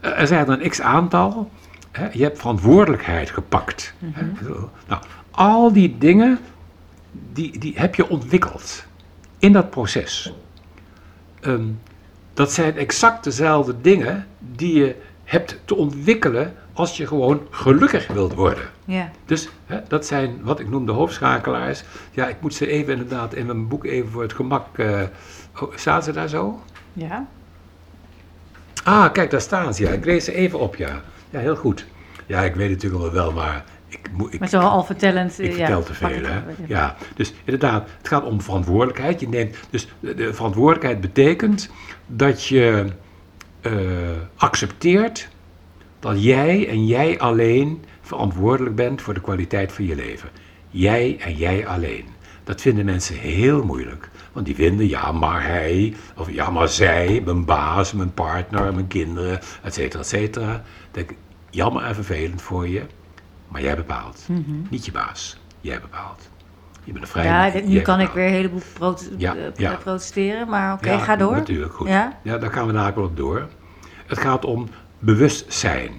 eh, 0.00 0.20
er 0.20 0.26
zijn 0.26 0.46
er 0.48 0.62
een 0.62 0.68
x 0.70 0.80
aantal. 0.80 1.50
Hè? 1.92 2.08
Je 2.12 2.22
hebt 2.22 2.38
verantwoordelijkheid 2.38 3.30
gepakt. 3.30 3.94
hè. 4.04 4.22
Nou, 4.88 5.02
al 5.30 5.72
die 5.72 5.98
dingen, 5.98 6.38
die, 7.32 7.58
die 7.58 7.72
heb 7.76 7.94
je 7.94 8.08
ontwikkeld 8.08 8.84
in 9.38 9.52
dat 9.52 9.70
proces. 9.70 10.32
Ehm, 11.40 11.66
dat 12.34 12.52
zijn 12.52 12.76
exact 12.76 13.24
dezelfde 13.24 13.80
dingen 13.80 14.26
die 14.38 14.74
je 14.74 14.96
hebt 15.24 15.60
te 15.64 15.76
ontwikkelen 15.76 16.54
als 16.72 16.96
je 16.96 17.06
gewoon 17.06 17.46
gelukkig 17.50 18.06
wilt 18.06 18.34
worden. 18.34 18.64
Ja. 18.84 19.10
Dus 19.24 19.48
hè, 19.66 19.80
dat 19.88 20.06
zijn 20.06 20.40
wat 20.42 20.60
ik 20.60 20.68
noem 20.68 20.86
de 20.86 20.92
hoofdschakelaars. 20.92 21.84
Ja, 22.10 22.28
ik 22.28 22.40
moet 22.40 22.54
ze 22.54 22.66
even 22.66 22.92
inderdaad 22.92 23.34
in 23.34 23.46
mijn 23.46 23.68
boek 23.68 23.84
even 23.84 24.10
voor 24.10 24.22
het 24.22 24.32
gemak. 24.32 24.66
oh, 25.60 25.72
staan 25.74 26.02
ze 26.02 26.12
daar 26.12 26.28
zo? 26.28 26.60
Ja. 26.92 27.26
Ah, 28.84 29.12
kijk, 29.12 29.30
daar 29.30 29.40
staan 29.40 29.74
ze. 29.74 29.82
Ja, 29.82 29.90
ik 29.90 30.04
lees 30.04 30.24
ze 30.24 30.32
even 30.32 30.58
op, 30.58 30.76
ja. 30.76 31.02
Ja, 31.30 31.38
heel 31.38 31.56
goed. 31.56 31.86
Ja, 32.26 32.40
ik 32.40 32.54
weet 32.54 32.70
natuurlijk 32.70 33.12
wel, 33.12 33.32
maar 33.32 33.64
ik. 33.92 34.10
Ik, 34.30 34.40
Maar 34.40 34.48
zo 34.48 34.60
al 34.60 34.84
vertellend. 34.84 35.38
ik 35.40 35.50
eh, 35.50 35.56
vertel 35.56 35.78
ja, 35.78 35.84
te 35.84 35.92
pak 36.00 36.10
veel, 36.10 36.24
hè? 36.24 36.40
ja. 36.66 36.96
Dus 37.14 37.34
inderdaad, 37.44 37.88
het 37.98 38.08
gaat 38.08 38.24
om 38.24 38.40
verantwoordelijkheid. 38.40 39.20
Je 39.20 39.28
neemt, 39.28 39.56
dus 39.70 39.88
de, 40.00 40.14
de 40.14 40.34
verantwoordelijkheid 40.34 41.00
betekent 41.00 41.70
dat 42.06 42.44
je 42.44 42.86
eh, 43.60 43.72
accepteert 44.36 45.28
dat 46.00 46.22
jij 46.22 46.68
en 46.68 46.86
jij 46.86 47.18
alleen 47.18 47.84
verantwoordelijk 48.00 48.76
bent 48.76 49.02
voor 49.02 49.14
de 49.14 49.20
kwaliteit 49.20 49.72
van 49.72 49.86
je 49.86 49.94
leven. 49.94 50.28
Jij 50.70 51.16
en 51.20 51.34
jij 51.34 51.66
alleen. 51.66 52.04
Dat 52.44 52.60
vinden 52.60 52.84
mensen 52.84 53.16
heel 53.16 53.64
moeilijk. 53.64 54.10
Want 54.32 54.46
die 54.46 54.54
vinden, 54.54 54.88
ja, 54.88 55.12
maar 55.12 55.46
hij, 55.46 55.94
of 56.16 56.30
ja, 56.30 56.50
maar 56.50 56.68
zij, 56.68 57.22
mijn 57.24 57.44
baas, 57.44 57.92
mijn 57.92 58.14
partner, 58.14 58.74
mijn 58.74 58.86
kinderen, 58.86 59.40
et 59.62 59.74
cetera, 59.74 60.00
et 60.02 60.08
cetera. 60.08 60.62
Ik, 60.94 61.14
jammer 61.50 61.82
en 61.82 61.94
vervelend 61.94 62.42
voor 62.42 62.68
je, 62.68 62.82
maar 63.52 63.62
jij 63.62 63.76
bepaalt. 63.76 64.26
Niet 64.70 64.84
je 64.84 64.92
baas, 64.92 65.40
jij 65.60 65.80
bepaalt. 65.80 66.30
Je 66.84 66.92
bent 66.92 67.04
een 67.04 67.10
vrij 67.10 67.24
Mhm. 67.24 67.32
Ja, 67.34 67.50
dit- 67.50 67.66
nu 67.66 67.80
kan 67.80 68.00
ik 68.00 68.10
weer 68.10 68.26
een 68.26 68.32
heleboel 68.32 68.96
Ja, 69.16 69.34
eh, 69.36 69.42
ja. 69.56 69.74
protesteren, 69.74 70.48
maar 70.48 70.72
oké, 70.72 70.90
Ja, 70.90 70.98
ga 70.98 71.16
door. 71.16 71.32
Natuurlijk, 71.34 71.72
goed. 71.74 71.88
Ja? 71.88 72.18
Daar 72.22 72.52
gaan 72.52 72.66
we 72.66 72.72
daar 72.72 72.94
wel 72.94 73.04
op 73.04 73.16
door. 73.16 73.48
Het 74.06 74.18
gaat 74.18 74.44
om 74.44 74.68
bewustzijn. 74.98 75.90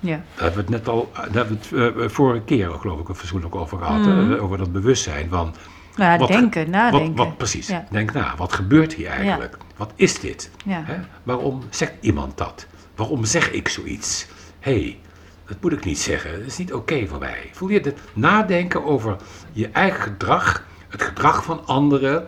Ja. 0.00 0.10
Daar 0.16 0.22
hebben 0.44 0.54
we 0.54 0.60
het 0.60 0.84
net 0.84 0.88
al, 0.88 1.10
daar 1.14 1.24
hebben 1.32 1.58
we 1.70 1.78
het 1.78 1.96
eh, 1.96 2.08
vorige 2.08 2.40
keer 2.44 2.70
geloof 2.70 3.00
ik 3.08 3.16
fatsoenlijk 3.16 3.54
over 3.54 3.78
gehad. 3.78 4.04
hè, 4.04 4.40
Over 4.40 4.58
dat 4.58 4.72
bewustzijn 4.72 5.28
van... 5.28 5.54
Nou 5.96 6.18
wat- 6.18 6.28
denken, 6.28 6.70
nadenken. 6.70 7.14
Wat, 7.16 7.26
wat, 7.26 7.36
precies, 7.36 7.66
Ja. 7.66 7.86
denk 7.90 8.12
na. 8.12 8.34
Wat 8.36 8.52
gebeurt 8.52 8.94
hier 8.94 9.06
eigenlijk? 9.08 9.56
Wat 9.76 9.92
is 9.94 10.20
dit? 10.20 10.50
Hè? 10.68 10.94
Waarom 11.22 11.62
zegt 11.70 11.92
iemand 12.00 12.38
dat? 12.38 12.66
Waarom 12.94 13.24
zeg 13.24 13.50
ik 13.50 13.68
zoiets? 13.68 14.26
Hé, 14.60 14.72
hey, 14.80 14.98
dat 15.46 15.56
moet 15.60 15.72
ik 15.72 15.84
niet 15.84 15.98
zeggen. 15.98 16.32
Dat 16.38 16.46
is 16.46 16.58
niet 16.58 16.72
oké 16.72 17.06
voor 17.06 17.18
mij. 17.18 17.50
Voel 17.52 17.68
je 17.68 17.80
het 17.80 17.98
nadenken 18.12 18.84
over 18.84 19.16
je 19.52 19.68
eigen 19.68 20.00
gedrag, 20.02 20.66
het 20.88 21.02
gedrag 21.02 21.44
van 21.44 21.66
anderen. 21.66 22.26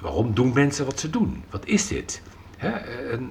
Waarom 0.00 0.34
doen 0.34 0.52
mensen 0.54 0.84
wat 0.84 1.00
ze 1.00 1.10
doen? 1.10 1.44
Wat 1.50 1.66
is 1.66 1.86
dit? 1.88 2.22
Hè? 2.56 2.68
En- 2.70 3.30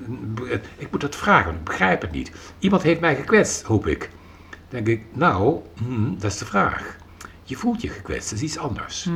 en- 0.51 0.61
ik 0.77 0.91
moet 0.91 1.01
dat 1.01 1.15
vragen, 1.15 1.45
want 1.45 1.57
ik 1.57 1.63
begrijp 1.63 2.01
het 2.01 2.11
niet. 2.11 2.31
Iemand 2.59 2.81
heeft 2.83 2.99
mij 2.99 3.15
gekwetst, 3.15 3.61
hoop 3.63 3.87
ik. 3.87 4.09
denk 4.69 4.87
ik, 4.87 5.03
nou, 5.13 5.59
hmm, 5.77 6.15
dat 6.19 6.31
is 6.31 6.37
de 6.37 6.45
vraag. 6.45 6.95
je 7.47 7.55
voelt 7.55 7.81
je 7.81 7.87
gekwetst, 7.89 8.29
dat 8.29 8.39
is 8.39 8.43
iets 8.45 8.57
anders. 8.57 9.09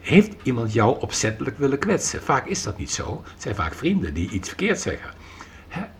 Heeft 0.00 0.34
iemand 0.42 0.72
jou 0.72 1.00
opzettelijk 1.00 1.58
willen 1.58 1.78
kwetsen? 1.78 2.22
Vaak 2.22 2.46
is 2.46 2.62
dat 2.62 2.78
niet 2.78 2.90
zo. 2.90 3.22
Het 3.32 3.42
zijn 3.42 3.54
vaak 3.54 3.74
vrienden 3.74 4.14
die 4.14 4.30
iets 4.30 4.48
verkeerd 4.48 4.80
zeggen. 4.80 5.10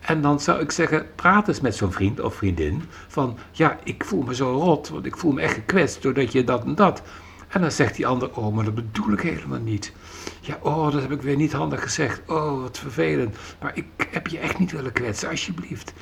En 0.02 0.20
dan 0.20 0.40
zou 0.40 0.60
ik 0.60 0.70
zeggen, 0.70 1.06
praat 1.14 1.48
eens 1.48 1.60
met 1.60 1.76
zo'n 1.76 1.92
vriend 1.92 2.20
of 2.20 2.34
vriendin 2.34 2.82
van, 3.08 3.38
ja, 3.52 3.78
ik 3.84 4.04
voel 4.04 4.22
me 4.22 4.34
zo 4.34 4.52
rot, 4.52 4.88
want 4.88 5.06
ik 5.06 5.16
voel 5.16 5.32
me 5.32 5.40
echt 5.40 5.54
gekwetst 5.54 6.02
doordat 6.02 6.32
je 6.32 6.44
dat 6.44 6.64
en 6.64 6.74
dat. 6.74 7.02
En 7.48 7.60
dan 7.60 7.70
zegt 7.70 7.96
die 7.96 8.06
ander, 8.06 8.36
oh, 8.36 8.54
maar 8.54 8.64
dat 8.64 8.74
bedoel 8.74 9.12
ik 9.12 9.20
helemaal 9.20 9.60
niet. 9.60 9.92
Ja, 10.40 10.58
oh, 10.60 10.92
dat 10.92 11.02
heb 11.02 11.12
ik 11.12 11.22
weer 11.22 11.36
niet 11.36 11.52
handig 11.52 11.82
gezegd. 11.82 12.22
Oh, 12.26 12.62
wat 12.62 12.78
vervelend. 12.78 13.36
Maar 13.60 13.72
ik 13.74 13.86
heb 14.10 14.26
je 14.26 14.38
echt 14.38 14.58
niet 14.58 14.72
willen 14.72 14.92
kwetsen, 14.92 15.28
alsjeblieft. 15.28 15.92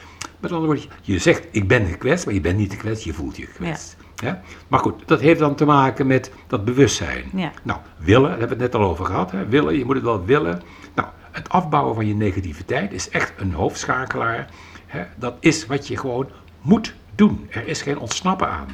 Met 0.41 0.53
andere 0.53 0.73
woorden, 0.73 0.97
je 1.03 1.19
zegt, 1.19 1.47
ik 1.51 1.69
ben 1.69 1.87
gekwetst, 1.87 2.25
maar 2.25 2.35
je 2.35 2.41
bent 2.41 2.59
niet 2.59 2.73
gekwetst, 2.73 3.05
je 3.05 3.13
voelt 3.13 3.37
je 3.37 3.47
gekwetst. 3.47 3.97
Ja? 4.17 4.43
Maar 4.69 4.81
goed, 4.81 5.03
dat 5.07 5.21
heeft 5.21 5.41
dan 5.41 5.55
te 5.55 5.65
maken 5.65 6.07
met 6.07 6.33
dat 6.47 6.65
bewustzijn. 6.65 7.25
Ja. 7.35 7.53
Nou, 7.63 7.81
willen, 7.97 8.31
daar 8.31 8.39
hebben 8.39 8.57
we 8.59 8.63
het 8.63 8.73
net 8.73 8.83
al 8.83 8.89
over 8.89 9.05
gehad. 9.05 9.31
Hè? 9.31 9.47
Willen, 9.47 9.79
je 9.79 9.85
moet 9.85 9.95
het 9.95 10.05
wel 10.05 10.25
willen. 10.25 10.63
Het 11.31 11.49
afbouwen 11.49 11.95
van 11.95 12.07
je 12.07 12.15
negativiteit 12.15 12.93
is 12.93 13.09
echt 13.09 13.33
een 13.37 13.53
hoofdschakelaar. 13.53 14.49
Hè? 14.87 15.03
Dat 15.17 15.35
is 15.41 15.67
wat 15.67 15.89
je 15.89 15.97
gewoon 15.97 16.29
moet 16.61 16.95
doen. 17.15 17.47
Er 17.51 17.67
is 17.69 17.83
geen 17.83 17.99
ontsnappen 17.99 18.49
aan. 18.49 18.69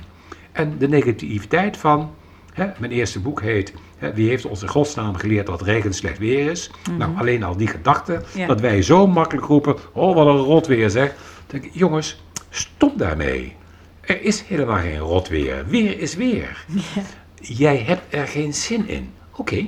En 0.53 0.79
de 0.79 0.89
negativiteit 0.89 1.77
van, 1.77 2.15
hè, 2.53 2.67
mijn 2.79 2.93
eerste 2.93 3.21
boek 3.21 3.41
heet, 3.43 3.75
hè, 3.99 4.13
wie 4.15 4.29
heeft 4.29 4.45
ons 4.45 4.63
in 4.63 4.69
godsnaam 4.69 5.15
geleerd 5.17 5.47
dat 5.47 5.63
regen 5.63 5.95
slecht 5.95 6.19
weer 6.19 6.51
is? 6.51 6.71
Nou, 6.99 7.17
alleen 7.17 7.43
al 7.43 7.57
die 7.57 7.67
gedachte, 7.69 8.23
Ja. 8.35 8.47
dat 8.47 8.61
wij 8.61 8.83
zo 8.83 9.07
makkelijk 9.07 9.47
roepen, 9.47 9.77
oh 9.93 10.15
wat 10.15 10.27
een 10.27 10.37
rot 10.37 10.67
weer 10.67 10.91
zeg. 10.91 11.09
Dan 11.09 11.17
denk 11.47 11.65
ik, 11.65 11.71
jongens, 11.75 12.23
stop 12.51 12.99
daarmee. 12.99 13.57
Er 14.01 14.23
is 14.23 14.43
helemaal 14.43 14.79
geen 14.79 14.99
rot 14.99 15.29
weer. 15.29 15.67
Weer 15.67 15.99
is 15.99 16.15
weer. 16.15 16.65
Jij 17.41 17.79
hebt 17.79 18.15
er 18.15 18.27
geen 18.27 18.55
zin 18.55 18.89
in. 18.89 19.13
Oké. 19.37 19.67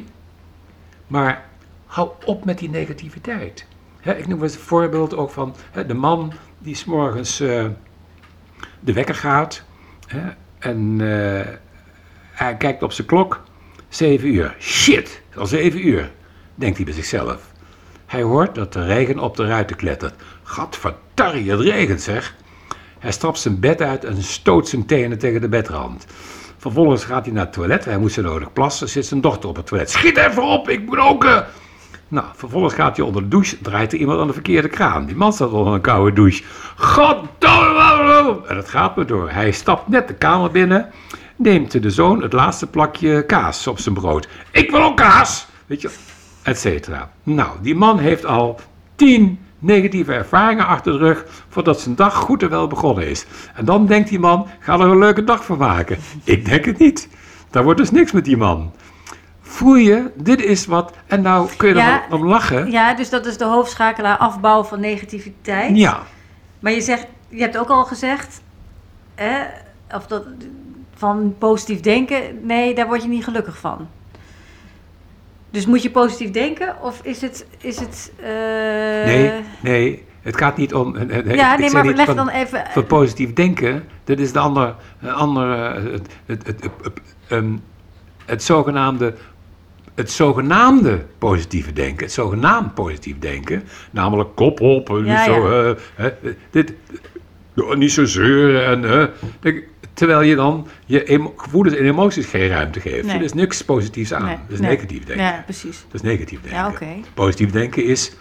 Maar 1.07 1.48
hou 1.99 2.11
op 2.25 2.45
met 2.45 2.59
die 2.59 2.71
negativiteit. 2.71 3.67
Ik 4.03 4.27
noem 4.27 4.43
het 4.43 4.57
voorbeeld 4.57 5.17
ook 5.17 5.31
van 5.31 5.55
de 5.87 5.95
man 5.95 6.33
die 6.59 6.75
s'morgens 6.75 7.41
eh 7.41 7.65
de 8.81 8.93
wekker 8.93 9.15
gaat. 9.15 9.63
En 10.59 11.01
eh, 11.01 11.47
hij 12.33 12.57
kijkt 12.57 12.83
op 12.83 12.93
zijn 12.93 13.07
klok. 13.07 13.43
Zeven 13.89 14.29
uur. 14.35 14.57
Shit, 14.61 15.23
al 15.35 15.47
zeven 15.47 15.87
uur. 15.87 16.11
Denkt 16.55 16.77
hij 16.77 16.85
bij 16.85 16.95
zichzelf. 16.95 17.53
Hij 18.07 18.23
hoort 18.23 18.55
dat 18.55 18.73
de 18.73 18.85
regen 18.85 19.19
op 19.19 19.37
de 19.37 19.47
ruiten 19.47 19.77
klettert. 19.77 20.15
Gadverdarrie, 20.43 21.51
het 21.51 21.61
regent 21.61 22.03
zeg. 22.03 22.35
Hij 22.99 23.13
stapt 23.13 23.39
zijn 23.39 23.61
bed 23.61 23.83
uit 23.83 24.05
en 24.05 24.23
stoot 24.23 24.69
zijn 24.69 24.87
tenen 24.87 25.19
tegen 25.19 25.41
de 25.41 25.49
bedrand. 25.49 26.07
Vervolgens 26.57 27.05
gaat 27.05 27.25
hij 27.25 27.35
naar 27.35 27.45
het 27.45 27.53
toilet. 27.53 27.85
Hij 27.85 27.99
moet 27.99 28.13
zo 28.13 28.23
nodig 28.23 28.53
plassen. 28.53 28.89
Zit 28.89 29.07
zijn 29.07 29.21
dochter 29.21 29.49
op 29.49 29.57
het 29.57 29.67
toilet. 29.67 29.91
Schiet 29.91 30.17
even 30.17 30.43
op, 30.43 30.69
ik 30.69 30.87
moet 30.87 30.97
roken. 30.97 31.47
Nou, 32.09 32.27
vervolgens 32.35 32.75
gaat 32.75 32.97
hij 32.97 33.07
onder 33.07 33.23
de 33.23 33.29
douche. 33.29 33.61
Draait 33.61 33.93
er 33.93 33.99
iemand 33.99 34.21
aan 34.21 34.27
de 34.27 34.33
verkeerde 34.33 34.69
kraan. 34.69 35.07
Die 35.07 35.17
man 35.17 35.33
staat 35.33 35.53
onder 35.53 35.73
een 35.73 35.81
koude 35.81 36.13
douche. 36.13 36.43
Goddomme! 36.77 38.41
En 38.47 38.57
het 38.57 38.69
gaat 38.69 38.97
maar 38.97 39.07
door. 39.07 39.31
Hij 39.31 39.51
stapt 39.51 39.89
net 39.89 40.09
de 40.09 40.15
kamer 40.15 40.51
binnen. 40.51 40.91
Neemt 41.37 41.83
de 41.83 41.91
zoon 41.91 42.23
het 42.23 42.33
laatste 42.33 42.67
plakje 42.67 43.27
kaas 43.27 43.67
op 43.67 43.79
zijn 43.79 43.95
brood. 43.95 44.29
Ik 44.53 44.71
wil 44.71 44.83
ook 44.83 44.97
kaas! 44.97 45.47
Weet 45.67 45.81
je, 45.81 45.91
et 46.43 46.59
cetera. 46.59 47.11
Nou, 47.23 47.51
die 47.63 47.75
man 47.75 47.99
heeft 47.99 48.27
al 48.27 48.61
tien 48.97 49.39
negatieve 49.59 50.13
ervaringen 50.13 50.67
achter 50.67 50.93
de 50.93 50.99
rug 50.99 51.25
voordat 51.49 51.81
zijn 51.81 51.95
dag 51.95 52.15
goed 52.15 52.43
en 52.43 52.51
wel 52.51 52.67
begonnen 52.67 53.09
is. 53.09 53.27
En 53.55 53.65
dan 53.65 53.87
denkt 53.87 54.09
die 54.09 54.19
man, 54.19 54.47
ga 54.59 54.75
er 54.75 54.81
een 54.81 54.99
leuke 54.99 55.25
dag 55.25 55.45
van 55.45 55.59
maken. 55.59 55.99
Ik 56.25 56.45
denk 56.45 56.65
het 56.65 56.79
niet. 56.79 57.09
Daar 57.51 57.65
wordt 57.65 57.79
dus 57.79 57.91
niks 57.91 58.13
met 58.13 58.25
die 58.25 58.37
man. 58.37 58.73
Voel 59.49 59.75
je, 59.75 60.11
dit 60.15 60.41
is 60.43 60.67
wat, 60.67 60.93
en 61.07 61.23
nou 61.23 61.49
kun 61.57 61.69
je 61.69 61.75
er 61.75 61.81
Ja. 61.81 62.03
om 62.11 62.27
lachen. 62.27 62.71
Ja, 62.71 62.95
dus 62.95 63.11
dat 63.11 63.27
is 63.27 63.37
de 63.37 63.45
hoofdschakelaar 63.45 64.17
afbouw 64.17 64.65
van 64.65 64.81
negativiteit. 64.81 65.77
Ja, 65.77 66.03
Maar 66.59 66.73
je 66.73 66.81
zegt, 66.81 67.07
je 67.29 67.41
hebt 67.41 67.59
ook 67.59 67.69
al 67.69 67.85
gezegd, 67.85 68.41
hè, 69.15 69.41
of 69.95 70.07
dat, 70.07 70.25
van 70.95 71.35
positief 71.39 71.81
denken, 71.81 72.21
nee, 72.47 72.75
daar 72.75 72.87
word 72.87 73.03
je 73.03 73.09
niet 73.09 73.25
gelukkig 73.25 73.59
van. 73.59 73.89
Dus 75.51 75.67
moet 75.67 75.83
je 75.83 75.91
positief 75.91 76.31
denken 76.31 76.77
of 76.83 77.01
is 77.03 77.21
het, 77.21 77.47
is 77.59 77.81
het 77.81 78.13
eh, 78.21 78.29
nee, 79.05 79.33
nee, 79.61 80.05
het 80.23 80.37
gaat 80.37 80.57
niet 80.57 80.75
om... 80.75 80.97
eh, 80.97 81.19
eh, 81.19 81.35
Ja, 81.35 81.57
nee, 81.57 81.71
maar 81.71 81.85
leg 81.87 82.07
van- 82.07 82.17
dan 82.17 82.29
even... 82.29 82.65
Van 82.71 82.87
positief 82.87 83.33
denken, 83.33 83.89
dat 84.05 84.19
is 84.19 84.33
de 84.33 84.39
andere, 84.39 84.75
andere 85.15 85.81
het, 85.91 86.07
het, 86.27 86.47
het, 86.47 86.63
het, 86.63 86.71
het, 86.83 87.01
ehm, 87.29 87.57
het 88.27 88.43
zogenaamde, 88.43 89.15
het 89.99 90.11
zogenaamde 90.11 91.05
positieve 91.19 91.73
denken, 91.73 92.05
het 92.05 92.15
zogenaamd 92.15 92.75
positief 92.75 93.19
denken, 93.19 93.65
namelijk 93.91 94.29
kop 94.35 94.61
op, 94.61 94.91
en 94.91 95.05
Ja, 95.05 95.25
zo, 95.25 95.77
dit, 96.51 96.75
niet 97.77 97.93
zo 97.93 98.05
zeuren, 98.05 98.85
en, 98.85 99.11
terwijl 99.93 100.21
je 100.21 100.35
dan 100.35 100.67
je 100.87 101.31
gevoelens 101.37 101.77
en 101.77 101.85
emoties 101.85 102.27
geen 102.27 102.49
ruimte 102.49 102.81
geeft. 102.81 103.07
Nee. 103.07 103.17
Er 103.17 103.23
is 103.23 103.33
niks 103.33 103.65
positiefs 103.65 104.13
aan, 104.13 104.25
Nee, 104.25 104.37
dat 104.37 104.55
is 104.55 104.61
nee. 104.61 104.71
negatief 104.71 105.05
denken. 105.05 105.25
Ja, 105.25 105.43
precies. 105.45 105.85
Dat 105.91 105.95
is 105.95 106.09
negatief 106.09 106.41
denken. 106.41 106.87
Ja. 106.89 107.03
Positief 107.15 107.51
denken 107.51 107.85
is, 107.85 108.13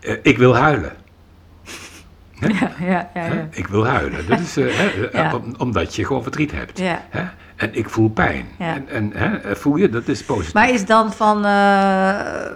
eh, 0.00 0.14
ik 0.22 0.38
wil 0.38 0.56
huilen. 0.56 0.92
Ja, 2.58 2.72
ja, 2.80 3.10
ja. 3.14 3.48
Ik 3.50 3.66
wil 3.66 3.86
huilen. 3.86 4.26
Dat 4.26 4.40
is, 4.40 4.56
eh, 4.56 4.66
hè, 5.12 5.36
omdat 5.58 5.96
je 5.96 6.04
gewoon 6.04 6.22
verdriet 6.22 6.52
hebt. 6.52 6.78
Ja. 6.78 7.06
Hè? 7.10 7.24
En 7.56 7.74
ik 7.74 7.88
voel 7.88 8.08
pijn. 8.08 8.46
Ja. 8.58 8.74
En, 8.74 8.88
en 8.88 9.10
hè, 9.14 9.56
voel 9.56 9.76
je, 9.76 9.88
dat 9.88 10.08
is 10.08 10.24
positief. 10.24 10.54
Maar 10.54 10.70
is 10.70 10.86
dan 10.86 11.12
van, 11.12 11.44
eh, 11.44 12.50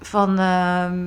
van 0.00 0.38
ehm, 0.38 0.98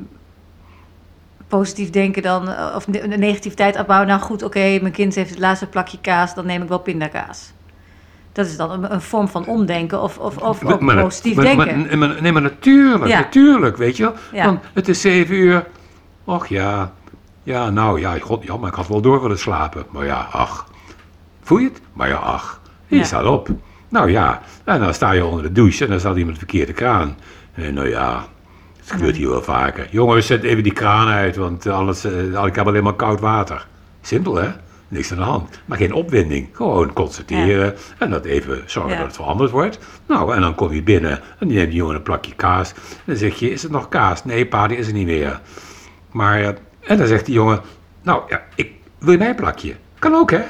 positief 1.48 1.90
denken 1.90 2.22
dan, 2.22 2.50
eh, 2.50 2.74
of 2.76 2.88
ne- 2.88 3.00
negativiteit 3.18 3.80
opbouwen, 3.80 4.08
nou 4.10 4.22
goed, 4.22 4.44
oké, 4.44 4.60
mijn 4.82 4.92
kind 4.94 5.16
heeft 5.16 5.30
het 5.30 5.40
laatste 5.40 5.68
plakje 5.68 5.98
kaas, 6.02 6.36
dan 6.36 6.46
neem 6.46 6.62
ik 6.62 6.68
wel 6.70 6.80
pindakaas. 6.80 7.52
Dat 8.32 8.46
is 8.46 8.58
dan 8.58 8.72
een, 8.72 8.94
een 8.94 9.02
vorm 9.02 9.28
van 9.28 9.46
omdenken 9.48 10.02
of, 10.02 10.18
of, 10.18 10.38
of 10.38 10.64
ook 10.64 10.80
Maar- 10.82 10.84
maar- 10.96 11.04
positief 11.04 11.36
maar- 11.36 11.46
denken. 11.46 11.80
maar- 11.88 11.98
maar- 11.98 12.22
nee, 12.22 12.32
maar 12.32 12.42
natuurlijk, 12.42 13.08
Ja. 13.08 13.20
natuurlijk, 13.20 13.78
weet 13.78 13.98
je 13.98 14.04
wel. 14.04 14.14
Ja. 14.32 14.46
Want 14.46 14.60
het 14.74 14.88
is 14.88 15.02
zeven 15.02 15.36
uur. 15.36 15.66
Och 16.24 16.48
ja, 16.48 16.92
ja, 17.44 17.70
nou 17.70 18.00
ja, 18.00 18.18
god, 18.20 18.44
ja, 18.44 18.58
maar 18.58 18.70
ik 18.70 18.76
had 18.76 18.88
wel 18.88 19.02
door 19.02 19.22
willen 19.22 19.40
slapen. 19.40 19.86
Maar 19.90 20.06
ja, 20.06 20.28
ach. 20.32 20.70
Voel 21.52 21.60
je 21.60 21.68
het? 21.70 21.82
Maar 21.94 22.08
ja, 22.08 22.16
ach. 22.16 22.62
Je 22.88 22.98
Ja. 22.98 23.04
staat 23.04 23.26
op. 23.26 23.50
Nou 23.90 24.12
ja, 24.12 24.42
en 24.64 24.80
dan 24.80 24.94
sta 24.94 25.12
je 25.12 25.26
onder 25.26 25.44
de 25.44 25.52
douche 25.52 25.84
en 25.84 25.90
dan 25.90 26.00
staat 26.00 26.16
iemand 26.16 26.34
de 26.34 26.40
verkeerde 26.46 26.74
kraan. 26.74 27.18
En 27.54 27.74
nou 27.74 27.90
ja, 27.90 28.26
het 28.78 28.92
gebeurt 28.92 29.16
hier 29.16 29.30
wel 29.30 29.42
vaker. 29.42 29.88
Jongens, 29.90 30.26
zet 30.26 30.44
even 30.44 30.64
die 30.64 30.74
kraan 30.74 31.08
uit, 31.08 31.36
want 31.36 31.68
anders, 31.68 32.04
eh, 32.04 32.46
ik 32.46 32.56
heb 32.56 32.68
alleen 32.68 32.84
maar 32.84 32.94
koud 32.94 33.20
water. 33.20 33.68
Simpel 34.02 34.36
hè? 34.36 34.50
Niks 34.88 35.12
aan 35.12 35.18
de 35.18 35.24
hand. 35.24 35.60
Maar 35.66 35.78
geen 35.78 35.94
opwinding. 35.94 36.50
Gewoon 36.52 36.94
constateren 36.94 37.76
en 37.98 38.10
dat 38.10 38.26
even 38.26 38.64
zorgen 38.66 38.92
Ja. 38.92 38.98
dat 38.98 39.08
het 39.08 39.16
veranderd 39.16 39.52
wordt. 39.52 39.80
Nou, 40.08 40.36
en 40.36 40.42
dan 40.42 40.56
kom 40.56 40.74
je 40.74 40.84
binnen 40.84 41.12
en 41.12 41.22
dan 41.40 41.48
neemt 41.48 41.68
die 41.68 41.76
jongen 41.78 41.96
een 41.96 42.04
plakje 42.04 42.36
kaas. 42.36 42.72
En 42.74 42.78
dan 43.06 43.16
zeg 43.16 43.36
je, 43.36 43.52
is 43.52 43.64
het 43.64 43.72
nog 43.72 43.90
kaas? 43.90 44.26
Nee, 44.26 44.46
pa, 44.46 44.68
die 44.68 44.78
is 44.78 44.88
er 44.88 44.94
niet 44.94 45.06
meer. 45.06 45.40
Maar, 46.12 46.40
eh, 46.42 46.48
en 46.80 46.98
dan 46.98 47.08
zegt 47.08 47.26
die 47.26 47.36
jongen, 47.36 47.62
nou 48.02 48.22
ja, 48.28 48.42
ik, 48.56 48.72
wil 48.98 49.12
je 49.12 49.18
mij 49.18 49.30
een 49.30 49.36
plakje? 49.36 49.76
Kan 50.00 50.14
ook 50.16 50.32
hè? 50.32 50.42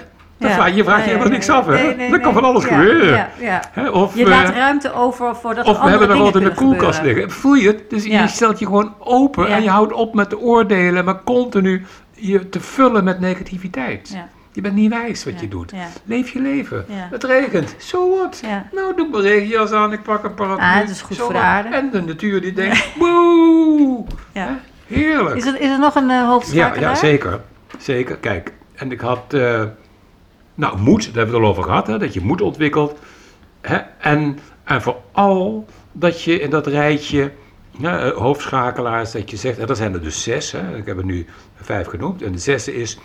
Ja. 0.50 0.56
vraag, 0.56 0.76
je 0.76 0.84
vraagt 0.84 1.04
je 1.04 1.10
helemaal 1.10 1.30
niks 1.32 1.50
af 1.50 1.66
hè? 1.66 1.94
nee, 1.96 2.12
dat 2.12 2.22
kan 2.22 2.34
van 2.34 2.44
alles 2.44 2.64
Ja, 2.64 2.70
gebeuren. 2.70 3.08
Ja, 3.14 3.30
ja. 3.40 3.62
Hè? 3.72 3.90
Of, 3.90 4.16
Je 4.16 4.24
eh, 4.24 4.30
laat 4.30 4.50
ruimte 4.50 4.94
over 4.94 5.36
voor 5.36 5.56
dat 5.56 5.66
of 5.66 5.82
we 5.82 5.90
hebben 5.90 6.10
er 6.10 6.18
wat 6.18 6.36
in 6.36 6.44
de 6.44 6.54
koelkast 6.54 6.98
gebeuren. 6.98 7.22
liggen. 7.22 7.40
Voel 7.42 7.54
je 7.54 7.68
het? 7.68 7.90
Dus 7.90 8.06
Ja. 8.06 8.22
je 8.22 8.28
stelt 8.28 8.60
je 8.60 8.66
gewoon 8.66 8.94
open 9.00 9.48
Ja. 9.50 9.56
en 9.56 9.64
je 9.64 9.70
houdt 9.70 9.94
op 9.94 10.14
met 10.14 10.30
te 10.30 10.40
oordelen, 10.40 11.06
maar 11.06 11.24
continu 11.24 11.86
je 12.16 12.50
te 12.50 12.60
vullen 12.60 13.04
met 13.04 13.20
negativiteit. 13.20 14.10
Ja. 14.14 14.28
Je 14.54 14.62
bent 14.62 14.76
niet 14.76 14.90
wijs 14.90 15.24
wat 15.24 15.34
Ja. 15.34 15.40
je 15.42 15.48
doet. 15.48 15.72
Ja. 15.76 15.88
Leef 16.04 16.30
je 16.30 16.42
leven. 16.42 16.86
Ja. 16.88 17.08
Het 17.12 17.24
regent. 17.24 17.76
So 17.78 18.16
what? 18.16 18.40
Ja. 18.46 18.66
Nou, 18.72 18.96
doe 18.96 19.08
mijn 19.12 19.24
regenjas 19.24 19.72
aan, 19.72 19.94
ik 19.94 20.04
pak 20.04 20.24
een 20.24 20.34
paraplu. 20.34 20.64
Ah, 20.66 20.76
het 20.76 20.90
is 20.90 21.02
goed 21.02 21.18
So 21.18 21.24
voor 21.24 21.34
de 21.34 21.40
aarde. 21.40 21.76
En 21.76 21.90
de 21.92 22.02
natuur 22.02 22.42
die 22.42 22.54
denkt! 22.54 22.86
Ja. 24.34 24.46
Hè? 24.88 24.96
Heerlijk. 24.96 25.36
Is, 25.36 25.46
er, 25.46 25.62
is 25.62 25.70
er 25.70 25.80
nog 25.80 25.96
een 25.96 26.10
eh 26.10 26.16
Ja, 26.16 26.26
hoofdschakelaar? 26.26 26.90
ja, 26.90 26.96
zeker. 26.96 27.40
Zeker. 27.78 28.18
Kijk, 28.18 28.54
en 28.76 28.92
ik 28.92 29.00
had, 29.02 29.34
eh, 29.34 29.62
nou, 30.56 30.78
moed, 30.78 31.06
daar 31.06 31.14
hebben 31.14 31.26
we 31.26 31.40
het 31.40 31.44
al 31.44 31.50
over 31.50 31.64
gehad, 31.64 31.88
hè, 31.88 31.98
dat 31.98 32.14
je 32.14 32.22
moed 32.22 32.42
ontwikkelt. 32.42 33.00
Hè, 33.62 33.78
en, 34.00 34.40
en 34.64 34.82
vooral 34.82 35.66
dat 35.92 36.22
je 36.22 36.40
in 36.40 36.50
dat 36.50 36.68
rijtje 36.68 37.32
hè, 37.82 38.10
hoofdschakelaars, 38.10 39.12
dat 39.12 39.30
je 39.30 39.38
zegt, 39.38 39.58
en 39.58 39.68
dat 39.68 39.78
zijn 39.78 39.94
er 39.94 40.02
dus 40.02 40.24
zes, 40.24 40.52
hè, 40.52 40.78
ik 40.78 40.86
heb 40.86 40.98
er 40.98 41.06
nu 41.06 41.26
vijf 41.56 41.88
genoemd. 41.88 42.22
En 42.22 42.32
de 42.32 42.38
zesde 42.38 42.76
is 42.76 43.00